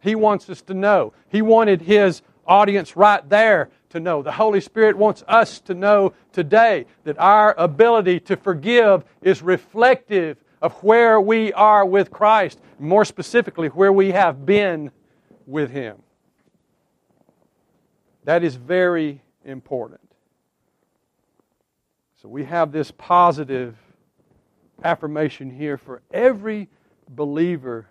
He 0.01 0.15
wants 0.15 0.49
us 0.49 0.61
to 0.63 0.73
know. 0.73 1.13
He 1.29 1.41
wanted 1.41 1.81
his 1.81 2.21
audience 2.45 2.95
right 2.95 3.27
there 3.29 3.69
to 3.89 3.99
know. 3.99 4.21
The 4.21 4.31
Holy 4.31 4.61
Spirit 4.61 4.97
wants 4.97 5.23
us 5.27 5.59
to 5.61 5.73
know 5.73 6.13
today 6.31 6.85
that 7.03 7.17
our 7.19 7.53
ability 7.57 8.19
to 8.21 8.35
forgive 8.37 9.03
is 9.21 9.41
reflective 9.41 10.37
of 10.61 10.73
where 10.83 11.19
we 11.19 11.51
are 11.53 11.85
with 11.85 12.09
Christ, 12.09 12.59
more 12.79 13.05
specifically, 13.05 13.67
where 13.67 13.91
we 13.91 14.11
have 14.11 14.45
been 14.45 14.91
with 15.45 15.69
Him. 15.71 15.97
That 18.23 18.43
is 18.43 18.55
very 18.55 19.21
important. 19.43 19.99
So 22.21 22.29
we 22.29 22.45
have 22.45 22.71
this 22.71 22.91
positive 22.91 23.75
affirmation 24.83 25.49
here 25.49 25.77
for 25.77 26.01
every 26.11 26.69
believer 27.09 27.87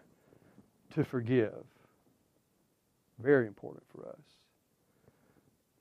to 0.95 1.05
forgive. 1.05 1.65
Very 3.19 3.47
important 3.47 3.85
for 3.95 4.09
us. 4.09 4.21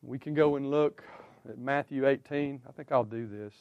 We 0.03 0.19
can 0.19 0.33
go 0.33 0.55
and 0.55 0.69
look 0.69 1.03
at 1.49 1.57
Matthew 1.57 2.07
18. 2.07 2.61
I 2.67 2.71
think 2.71 2.91
I'll 2.91 3.03
do 3.03 3.27
this. 3.27 3.53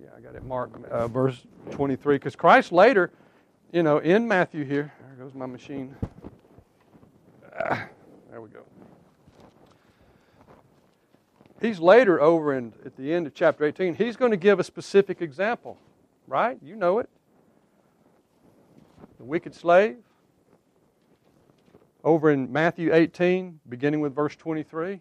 Yeah, 0.00 0.08
I 0.16 0.20
got 0.20 0.34
it 0.34 0.44
marked, 0.44 0.82
uh, 0.86 1.08
verse 1.08 1.46
23. 1.72 2.16
Because 2.16 2.36
Christ 2.36 2.72
later, 2.72 3.12
you 3.72 3.82
know, 3.82 3.98
in 3.98 4.26
Matthew 4.26 4.64
here, 4.64 4.92
there 5.00 5.24
goes 5.24 5.34
my 5.34 5.46
machine. 5.46 5.94
Ah, 7.60 7.86
there 8.30 8.40
we 8.40 8.48
go. 8.48 8.62
He's 11.60 11.80
later 11.80 12.20
over 12.20 12.54
in 12.54 12.72
at 12.84 12.96
the 12.96 13.12
end 13.12 13.26
of 13.26 13.34
chapter 13.34 13.64
18, 13.64 13.94
he's 13.94 14.16
going 14.16 14.30
to 14.30 14.36
give 14.36 14.60
a 14.60 14.64
specific 14.64 15.20
example, 15.20 15.76
right? 16.28 16.58
You 16.62 16.76
know 16.76 16.98
it. 16.98 17.08
The 19.18 19.24
wicked 19.24 19.54
slave. 19.54 19.96
Over 22.04 22.30
in 22.30 22.52
Matthew 22.52 22.94
18, 22.94 23.60
beginning 23.68 24.00
with 24.00 24.14
verse 24.14 24.36
23, 24.36 25.00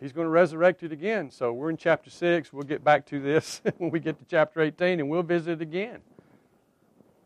he's 0.00 0.12
going 0.12 0.24
to 0.24 0.30
resurrect 0.30 0.82
it 0.82 0.90
again. 0.90 1.30
So 1.30 1.52
we're 1.52 1.70
in 1.70 1.76
chapter 1.76 2.08
6. 2.08 2.52
We'll 2.52 2.62
get 2.62 2.82
back 2.82 3.04
to 3.06 3.20
this 3.20 3.60
when 3.78 3.90
we 3.90 4.00
get 4.00 4.18
to 4.18 4.24
chapter 4.24 4.60
18 4.62 5.00
and 5.00 5.10
we'll 5.10 5.22
visit 5.22 5.60
it 5.60 5.62
again. 5.62 6.00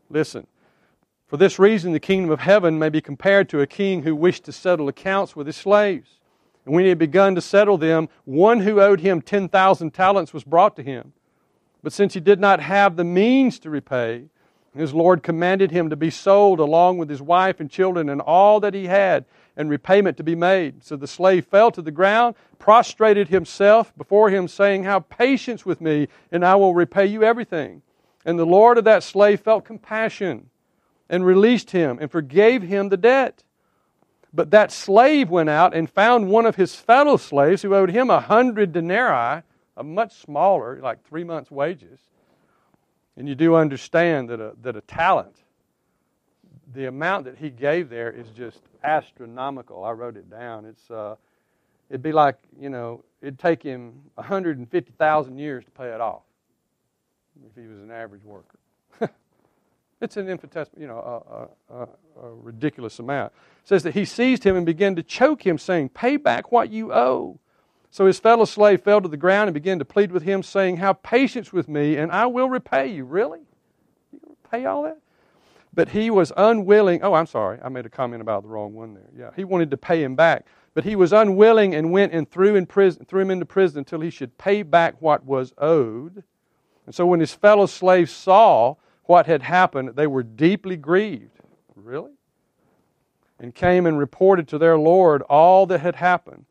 Listen. 0.09 0.47
For 1.27 1.37
this 1.37 1.59
reason, 1.59 1.93
the 1.93 1.99
kingdom 1.99 2.31
of 2.31 2.39
heaven 2.39 2.79
may 2.79 2.89
be 2.89 3.01
compared 3.01 3.49
to 3.49 3.61
a 3.61 3.67
king 3.67 4.01
who 4.01 4.15
wished 4.15 4.45
to 4.45 4.51
settle 4.51 4.87
accounts 4.87 5.35
with 5.35 5.45
his 5.45 5.55
slaves. 5.55 6.19
And 6.65 6.73
when 6.73 6.83
he 6.83 6.89
had 6.89 6.97
begun 6.97 7.35
to 7.35 7.41
settle 7.41 7.77
them, 7.77 8.09
one 8.25 8.59
who 8.61 8.81
owed 8.81 8.99
him 8.99 9.21
10,000 9.21 9.91
talents 9.93 10.33
was 10.33 10.43
brought 10.43 10.75
to 10.75 10.83
him. 10.83 11.13
But 11.81 11.93
since 11.93 12.13
he 12.13 12.19
did 12.19 12.39
not 12.39 12.59
have 12.59 12.95
the 12.95 13.03
means 13.03 13.59
to 13.59 13.69
repay, 13.69 14.25
his 14.75 14.93
Lord 14.93 15.23
commanded 15.23 15.71
him 15.71 15.89
to 15.89 15.95
be 15.95 16.09
sold 16.09 16.59
along 16.59 16.97
with 16.97 17.09
his 17.09 17.21
wife 17.21 17.59
and 17.59 17.69
children 17.69 18.09
and 18.09 18.21
all 18.21 18.59
that 18.59 18.73
he 18.73 18.87
had, 18.87 19.25
and 19.57 19.69
repayment 19.69 20.15
to 20.17 20.23
be 20.23 20.35
made. 20.35 20.83
So 20.83 20.95
the 20.95 21.07
slave 21.07 21.45
fell 21.45 21.71
to 21.71 21.81
the 21.81 21.91
ground, 21.91 22.35
prostrated 22.59 23.27
himself 23.27 23.95
before 23.97 24.29
him, 24.29 24.47
saying, 24.47 24.83
Have 24.83 25.09
patience 25.09 25.65
with 25.65 25.81
me, 25.81 26.07
and 26.31 26.45
I 26.45 26.55
will 26.55 26.73
repay 26.73 27.05
you 27.07 27.23
everything. 27.23 27.81
And 28.25 28.37
the 28.37 28.45
Lord 28.45 28.77
of 28.77 28.83
that 28.83 29.03
slave 29.03 29.41
felt 29.41 29.65
compassion 29.65 30.49
and 31.09 31.25
released 31.25 31.71
him 31.71 31.97
and 31.99 32.11
forgave 32.11 32.61
him 32.61 32.89
the 32.89 32.97
debt. 32.97 33.43
But 34.31 34.51
that 34.51 34.71
slave 34.71 35.29
went 35.29 35.49
out 35.49 35.73
and 35.73 35.89
found 35.89 36.29
one 36.29 36.45
of 36.45 36.55
his 36.55 36.75
fellow 36.75 37.17
slaves 37.17 37.63
who 37.63 37.73
owed 37.73 37.89
him 37.89 38.09
a 38.09 38.19
hundred 38.19 38.71
denarii, 38.71 39.41
a 39.79 39.83
much 39.83 40.13
smaller, 40.13 40.79
like 40.81 41.03
three 41.07 41.23
months' 41.23 41.49
wages. 41.49 41.99
And 43.17 43.27
you 43.27 43.33
do 43.33 43.55
understand 43.55 44.29
that 44.29 44.39
a, 44.39 44.53
that 44.61 44.75
a 44.75 44.81
talent, 44.81 45.35
the 46.73 46.85
amount 46.85 47.25
that 47.25 47.37
he 47.37 47.49
gave 47.49 47.89
there 47.89 48.11
is 48.11 48.29
just 48.29 48.59
astronomical. 48.83 49.83
I 49.83 49.91
wrote 49.91 50.17
it 50.17 50.29
down. 50.29 50.65
It's, 50.65 50.91
uh, 50.91 51.15
it'd 51.89 52.03
be 52.03 52.11
like, 52.11 52.35
you 52.59 52.69
know, 52.69 53.03
it'd 53.21 53.39
take 53.39 53.63
him 53.63 54.01
150,000 54.15 55.37
years 55.37 55.65
to 55.65 55.71
pay 55.71 55.87
it 55.87 56.01
off 56.01 56.21
if 57.47 57.61
he 57.61 57.67
was 57.67 57.79
an 57.79 57.89
average 57.89 58.23
worker. 58.23 58.59
It's 60.01 60.15
an 60.15 60.29
infinitesimal, 60.29 60.81
you 60.81 60.87
know, 60.87 61.49
a, 61.69 61.73
a, 61.73 61.83
a, 62.23 62.33
ridiculous 62.33 62.99
amount. 62.99 63.33
It 63.63 63.67
says 63.67 63.83
that 63.83 63.95
he 63.95 64.05
seized 64.05 64.45
him 64.45 64.55
and 64.55 64.65
began 64.65 64.95
to 64.95 65.03
choke 65.03 65.45
him, 65.45 65.57
saying, 65.57 65.89
Pay 65.89 66.15
back 66.15 66.53
what 66.53 66.69
you 66.71 66.93
owe. 66.93 67.37
So 67.91 68.05
his 68.05 68.19
fellow 68.19 68.45
slave 68.45 68.81
fell 68.81 69.01
to 69.01 69.07
the 69.07 69.17
ground 69.17 69.47
and 69.47 69.53
began 69.53 69.79
to 69.79 69.85
plead 69.85 70.11
with 70.11 70.23
him, 70.23 70.43
saying, 70.43 70.77
Have 70.77 71.01
patience 71.01 71.51
with 71.51 71.67
me, 71.67 71.97
and 71.97 72.11
I 72.11 72.27
will 72.27 72.49
repay 72.49 72.87
you. 72.87 73.03
Really? 73.03 73.41
You 74.11 74.37
pay 74.49 74.65
all 74.65 74.83
that? 74.83 74.99
But 75.73 75.89
he 75.89 76.09
was 76.09 76.31
unwilling. 76.35 77.01
Oh, 77.03 77.13
I'm 77.13 77.25
sorry. 77.25 77.59
I 77.63 77.69
made 77.69 77.85
a 77.85 77.89
comment 77.89 78.21
about 78.21 78.43
the 78.43 78.49
wrong 78.49 78.73
one 78.73 78.93
there. 78.93 79.09
Yeah, 79.15 79.31
he 79.35 79.43
wanted 79.43 79.71
to 79.71 79.77
pay 79.77 80.03
him 80.03 80.15
back. 80.15 80.45
But 80.73 80.83
he 80.83 80.95
was 80.95 81.13
unwilling 81.13 81.73
and 81.73 81.91
went 81.91 82.13
and 82.13 82.29
threw, 82.29 82.55
in 82.55 82.65
prison, 82.65 83.05
threw 83.05 83.21
him 83.21 83.31
into 83.31 83.45
prison 83.45 83.79
until 83.79 84.01
he 84.01 84.09
should 84.09 84.37
pay 84.37 84.61
back 84.61 84.95
what 85.01 85.25
was 85.25 85.53
owed. 85.57 86.23
And 86.85 86.93
so 86.93 87.05
when 87.05 87.19
his 87.19 87.33
fellow 87.33 87.65
slaves 87.65 88.11
saw 88.11 88.75
what 89.05 89.25
had 89.25 89.41
happened, 89.41 89.95
they 89.95 90.07
were 90.07 90.23
deeply 90.23 90.75
grieved. 90.75 91.39
Really? 91.75 92.11
And 93.39 93.53
came 93.55 93.85
and 93.85 93.97
reported 93.97 94.47
to 94.49 94.57
their 94.57 94.77
Lord 94.77 95.21
all 95.23 95.65
that 95.67 95.79
had 95.79 95.95
happened. 95.95 96.45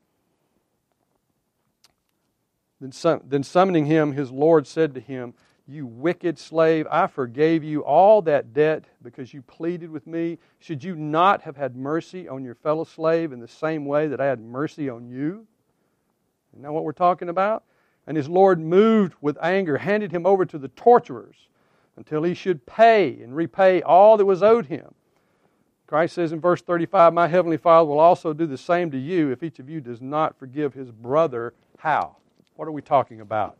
Then, 2.80 3.20
then 3.24 3.42
summoning 3.42 3.86
him, 3.86 4.12
his 4.12 4.30
Lord 4.30 4.66
said 4.66 4.94
to 4.94 5.00
him, 5.00 5.34
You 5.66 5.86
wicked 5.86 6.38
slave, 6.38 6.86
I 6.90 7.06
forgave 7.06 7.64
you 7.64 7.84
all 7.84 8.22
that 8.22 8.52
debt 8.52 8.84
because 9.02 9.34
you 9.34 9.42
pleaded 9.42 9.90
with 9.90 10.06
me. 10.06 10.38
Should 10.60 10.84
you 10.84 10.94
not 10.94 11.42
have 11.42 11.56
had 11.56 11.76
mercy 11.76 12.28
on 12.28 12.44
your 12.44 12.54
fellow 12.54 12.84
slave 12.84 13.32
in 13.32 13.40
the 13.40 13.48
same 13.48 13.84
way 13.84 14.06
that 14.08 14.20
I 14.20 14.26
had 14.26 14.40
mercy 14.40 14.88
on 14.88 15.08
you? 15.08 15.46
You 16.56 16.62
know 16.62 16.72
what 16.72 16.84
we're 16.84 16.92
talking 16.92 17.28
about? 17.28 17.64
And 18.06 18.16
his 18.16 18.28
Lord, 18.28 18.58
moved 18.58 19.14
with 19.20 19.36
anger, 19.42 19.78
handed 19.78 20.12
him 20.12 20.24
over 20.24 20.46
to 20.46 20.58
the 20.58 20.68
torturers 20.68 21.48
until 21.96 22.22
he 22.22 22.32
should 22.32 22.64
pay 22.64 23.20
and 23.20 23.34
repay 23.34 23.82
all 23.82 24.16
that 24.16 24.24
was 24.24 24.42
owed 24.42 24.66
him. 24.66 24.94
Christ 25.86 26.14
says 26.14 26.32
in 26.32 26.40
verse 26.40 26.62
35, 26.62 27.12
My 27.12 27.26
heavenly 27.26 27.56
Father 27.56 27.88
will 27.88 27.98
also 27.98 28.32
do 28.32 28.46
the 28.46 28.58
same 28.58 28.90
to 28.92 28.98
you 28.98 29.30
if 29.30 29.42
each 29.42 29.58
of 29.58 29.68
you 29.68 29.80
does 29.80 30.00
not 30.00 30.38
forgive 30.38 30.74
his 30.74 30.90
brother. 30.90 31.54
How? 31.78 32.16
What 32.58 32.66
are 32.66 32.72
we 32.72 32.82
talking 32.82 33.20
about? 33.20 33.56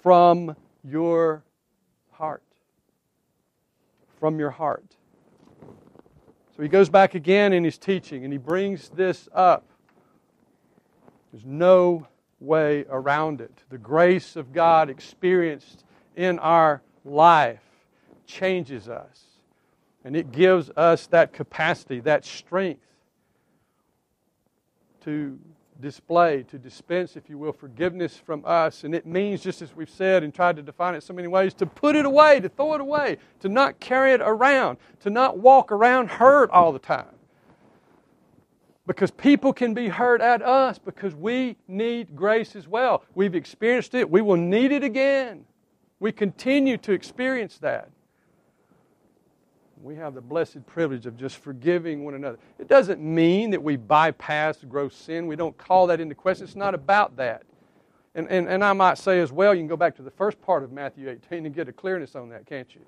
From 0.00 0.54
your 0.84 1.42
heart. 2.12 2.44
From 4.20 4.38
your 4.38 4.50
heart. 4.50 4.94
So 6.56 6.62
he 6.62 6.68
goes 6.68 6.88
back 6.88 7.16
again 7.16 7.52
in 7.52 7.64
his 7.64 7.78
teaching 7.78 8.22
and 8.22 8.32
he 8.32 8.38
brings 8.38 8.90
this 8.90 9.28
up. 9.34 9.64
There's 11.32 11.44
no 11.44 12.06
way 12.38 12.84
around 12.88 13.40
it. 13.40 13.64
The 13.70 13.78
grace 13.78 14.36
of 14.36 14.52
God 14.52 14.88
experienced 14.88 15.84
in 16.14 16.38
our 16.38 16.80
life 17.04 17.58
changes 18.24 18.88
us. 18.88 19.24
And 20.04 20.14
it 20.14 20.30
gives 20.30 20.70
us 20.76 21.08
that 21.08 21.32
capacity, 21.32 21.98
that 22.02 22.24
strength 22.24 22.86
to 25.00 25.40
display, 25.80 26.42
to 26.44 26.58
dispense, 26.58 27.16
if 27.16 27.28
you 27.28 27.38
will, 27.38 27.52
forgiveness 27.52 28.16
from 28.16 28.42
us. 28.44 28.84
And 28.84 28.94
it 28.94 29.06
means, 29.06 29.42
just 29.42 29.62
as 29.62 29.74
we've 29.74 29.90
said 29.90 30.22
and 30.22 30.34
tried 30.34 30.56
to 30.56 30.62
define 30.62 30.94
it 30.94 31.02
so 31.02 31.14
many 31.14 31.28
ways, 31.28 31.54
to 31.54 31.66
put 31.66 31.96
it 31.96 32.04
away, 32.04 32.40
to 32.40 32.48
throw 32.48 32.74
it 32.74 32.80
away, 32.80 33.18
to 33.40 33.48
not 33.48 33.78
carry 33.80 34.12
it 34.12 34.20
around, 34.20 34.78
to 35.00 35.10
not 35.10 35.38
walk 35.38 35.70
around 35.70 36.10
hurt 36.10 36.50
all 36.50 36.72
the 36.72 36.78
time. 36.78 37.14
Because 38.86 39.10
people 39.10 39.52
can 39.52 39.74
be 39.74 39.88
hurt 39.88 40.20
at 40.20 40.40
us 40.42 40.78
because 40.78 41.14
we 41.14 41.56
need 41.68 42.16
grace 42.16 42.56
as 42.56 42.66
well. 42.66 43.04
We've 43.14 43.34
experienced 43.34 43.94
it, 43.94 44.10
we 44.10 44.22
will 44.22 44.36
need 44.36 44.72
it 44.72 44.82
again. 44.82 45.44
We 46.00 46.12
continue 46.12 46.76
to 46.78 46.92
experience 46.92 47.58
that. 47.58 47.90
We 49.82 49.94
have 49.96 50.14
the 50.14 50.20
blessed 50.20 50.66
privilege 50.66 51.06
of 51.06 51.16
just 51.16 51.36
forgiving 51.36 52.04
one 52.04 52.14
another. 52.14 52.38
It 52.58 52.68
doesn't 52.68 53.00
mean 53.00 53.50
that 53.50 53.62
we 53.62 53.76
bypass 53.76 54.64
gross 54.64 54.94
sin. 54.94 55.26
We 55.26 55.36
don't 55.36 55.56
call 55.56 55.86
that 55.88 56.00
into 56.00 56.14
question. 56.14 56.44
It's 56.44 56.56
not 56.56 56.74
about 56.74 57.16
that. 57.16 57.44
And, 58.14 58.28
and, 58.28 58.48
and 58.48 58.64
I 58.64 58.72
might 58.72 58.98
say 58.98 59.20
as 59.20 59.30
well, 59.30 59.54
you 59.54 59.60
can 59.60 59.68
go 59.68 59.76
back 59.76 59.94
to 59.96 60.02
the 60.02 60.10
first 60.10 60.40
part 60.40 60.64
of 60.64 60.72
Matthew 60.72 61.08
18 61.08 61.46
and 61.46 61.54
get 61.54 61.68
a 61.68 61.72
clearness 61.72 62.16
on 62.16 62.30
that, 62.30 62.46
can't 62.46 62.74
you? 62.74 62.80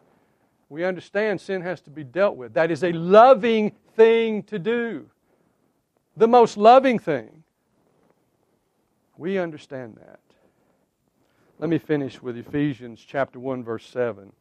We 0.68 0.84
understand 0.84 1.40
sin 1.40 1.62
has 1.62 1.80
to 1.82 1.90
be 1.90 2.04
dealt 2.04 2.36
with. 2.36 2.54
That 2.54 2.70
is 2.70 2.82
a 2.84 2.92
loving 2.92 3.72
thing 3.94 4.42
to 4.44 4.58
do, 4.58 5.08
the 6.16 6.28
most 6.28 6.56
loving 6.56 6.98
thing. 6.98 7.42
We 9.16 9.38
understand 9.38 9.96
that. 9.96 10.20
Let 11.58 11.68
me 11.68 11.78
finish 11.78 12.22
with 12.22 12.38
Ephesians 12.38 13.04
chapter 13.06 13.38
1 13.38 13.62
verse 13.62 13.84
7. 13.86 14.32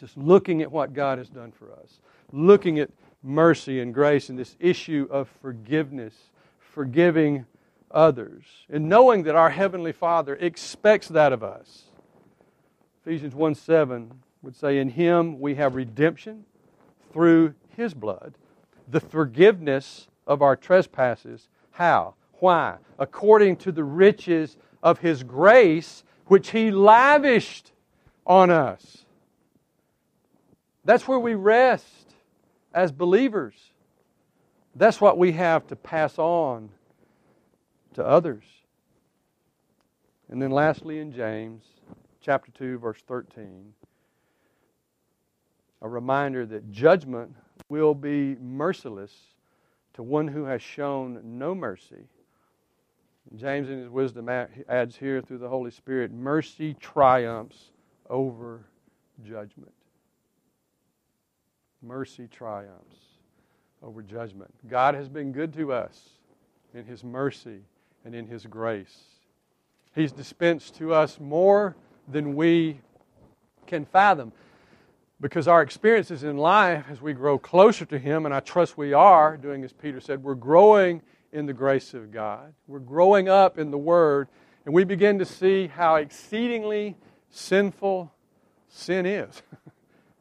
Just 0.00 0.16
looking 0.16 0.62
at 0.62 0.72
what 0.72 0.94
God 0.94 1.18
has 1.18 1.28
done 1.28 1.52
for 1.52 1.70
us, 1.72 2.00
looking 2.32 2.78
at 2.78 2.88
mercy 3.22 3.80
and 3.80 3.92
grace 3.92 4.30
and 4.30 4.38
this 4.38 4.56
issue 4.58 5.06
of 5.10 5.28
forgiveness, 5.42 6.14
forgiving 6.58 7.44
others, 7.90 8.44
and 8.70 8.88
knowing 8.88 9.24
that 9.24 9.36
our 9.36 9.50
Heavenly 9.50 9.92
Father 9.92 10.36
expects 10.36 11.08
that 11.08 11.34
of 11.34 11.42
us. 11.42 11.82
Ephesians 13.04 13.34
1 13.34 13.54
7 13.54 14.10
would 14.40 14.56
say, 14.56 14.78
In 14.78 14.88
Him 14.88 15.38
we 15.38 15.56
have 15.56 15.74
redemption 15.74 16.46
through 17.12 17.54
His 17.76 17.92
blood, 17.92 18.34
the 18.88 19.00
forgiveness 19.00 20.08
of 20.26 20.40
our 20.40 20.56
trespasses. 20.56 21.50
How? 21.72 22.14
Why? 22.38 22.76
According 22.98 23.56
to 23.56 23.72
the 23.72 23.84
riches 23.84 24.56
of 24.82 25.00
His 25.00 25.22
grace, 25.22 26.04
which 26.24 26.52
He 26.52 26.70
lavished 26.70 27.72
on 28.26 28.50
us. 28.50 29.04
That's 30.84 31.06
where 31.06 31.18
we 31.18 31.34
rest 31.34 32.14
as 32.72 32.92
believers. 32.92 33.54
That's 34.74 35.00
what 35.00 35.18
we 35.18 35.32
have 35.32 35.66
to 35.68 35.76
pass 35.76 36.18
on 36.18 36.70
to 37.94 38.06
others. 38.06 38.44
And 40.28 40.40
then 40.40 40.50
lastly 40.50 41.00
in 41.00 41.12
James 41.12 41.64
chapter 42.20 42.52
2 42.52 42.78
verse 42.78 43.00
13 43.06 43.72
a 45.82 45.88
reminder 45.88 46.44
that 46.46 46.70
judgment 46.70 47.34
will 47.68 47.94
be 47.94 48.36
merciless 48.36 49.12
to 49.94 50.02
one 50.02 50.28
who 50.28 50.44
has 50.44 50.62
shown 50.62 51.20
no 51.24 51.54
mercy. 51.54 52.04
James, 53.36 53.70
in 53.70 53.78
his 53.78 53.88
wisdom, 53.88 54.28
adds 54.28 54.96
here 54.96 55.20
through 55.20 55.38
the 55.38 55.48
Holy 55.48 55.70
Spirit 55.70 56.10
mercy 56.10 56.74
triumphs 56.74 57.70
over 58.08 58.66
judgment. 59.24 59.72
Mercy 61.82 62.28
triumphs 62.30 62.96
over 63.82 64.02
judgment. 64.02 64.52
God 64.68 64.94
has 64.94 65.08
been 65.08 65.32
good 65.32 65.52
to 65.54 65.72
us 65.72 66.10
in 66.74 66.84
His 66.84 67.02
mercy 67.02 67.60
and 68.04 68.14
in 68.14 68.26
His 68.26 68.46
grace. 68.46 69.04
He's 69.94 70.12
dispensed 70.12 70.76
to 70.76 70.92
us 70.92 71.18
more 71.18 71.76
than 72.06 72.36
we 72.36 72.80
can 73.66 73.84
fathom 73.84 74.32
because 75.20 75.48
our 75.48 75.62
experiences 75.62 76.22
in 76.22 76.36
life 76.36 76.84
as 76.90 77.00
we 77.00 77.12
grow 77.12 77.38
closer 77.38 77.84
to 77.86 77.98
Him, 77.98 78.24
and 78.24 78.34
I 78.34 78.40
trust 78.40 78.76
we 78.76 78.92
are, 78.92 79.36
doing 79.36 79.64
as 79.64 79.72
Peter 79.72 80.00
said, 80.00 80.22
we're 80.22 80.34
growing 80.34 81.02
in 81.32 81.46
the 81.46 81.52
grace 81.52 81.94
of 81.94 82.10
God. 82.10 82.54
We're 82.66 82.78
growing 82.78 83.28
up 83.28 83.58
in 83.58 83.70
the 83.70 83.78
Word, 83.78 84.28
and 84.64 84.74
we 84.74 84.84
begin 84.84 85.18
to 85.18 85.24
see 85.24 85.66
how 85.66 85.96
exceedingly 85.96 86.96
sinful 87.30 88.12
sin 88.68 89.06
is. 89.06 89.42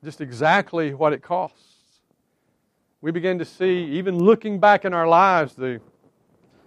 Just 0.04 0.22
exactly 0.22 0.94
what 0.94 1.14
it 1.14 1.22
costs. 1.22 1.76
We 3.02 3.12
begin 3.12 3.40
to 3.40 3.46
see, 3.46 3.84
even 3.86 4.18
looking 4.18 4.60
back 4.60 4.86
in 4.86 4.94
our 4.94 5.08
lives, 5.08 5.56
the 5.56 5.82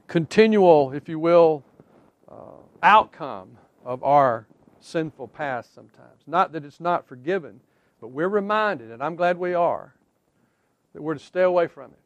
continual, 0.07 0.93
if 0.93 1.09
you 1.09 1.19
will, 1.19 1.63
uh, 2.31 2.35
outcome 2.83 3.59
of 3.85 4.03
our 4.03 4.47
sinful 4.81 5.29
past 5.29 5.75
sometimes. 5.75 6.23
Not 6.27 6.53
that 6.53 6.65
it's 6.65 6.81
not 6.81 7.07
forgiven 7.07 7.61
but 8.03 8.09
we're 8.09 8.29
reminded, 8.29 8.91
and 8.91 9.01
I'm 9.01 9.15
glad 9.15 9.39
we 9.39 9.55
are, 9.55 9.95
that 10.93 11.01
we're 11.01 11.15
to 11.15 11.21
stay 11.21 11.43
away 11.43 11.69
from 11.69 11.93
it. 11.93 11.99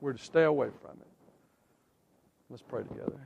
We're 0.00 0.14
to 0.14 0.18
stay 0.18 0.44
away 0.44 0.68
from 0.80 0.92
it. 0.92 1.06
Let's 2.48 2.62
pray 2.62 2.84
together. 2.84 3.20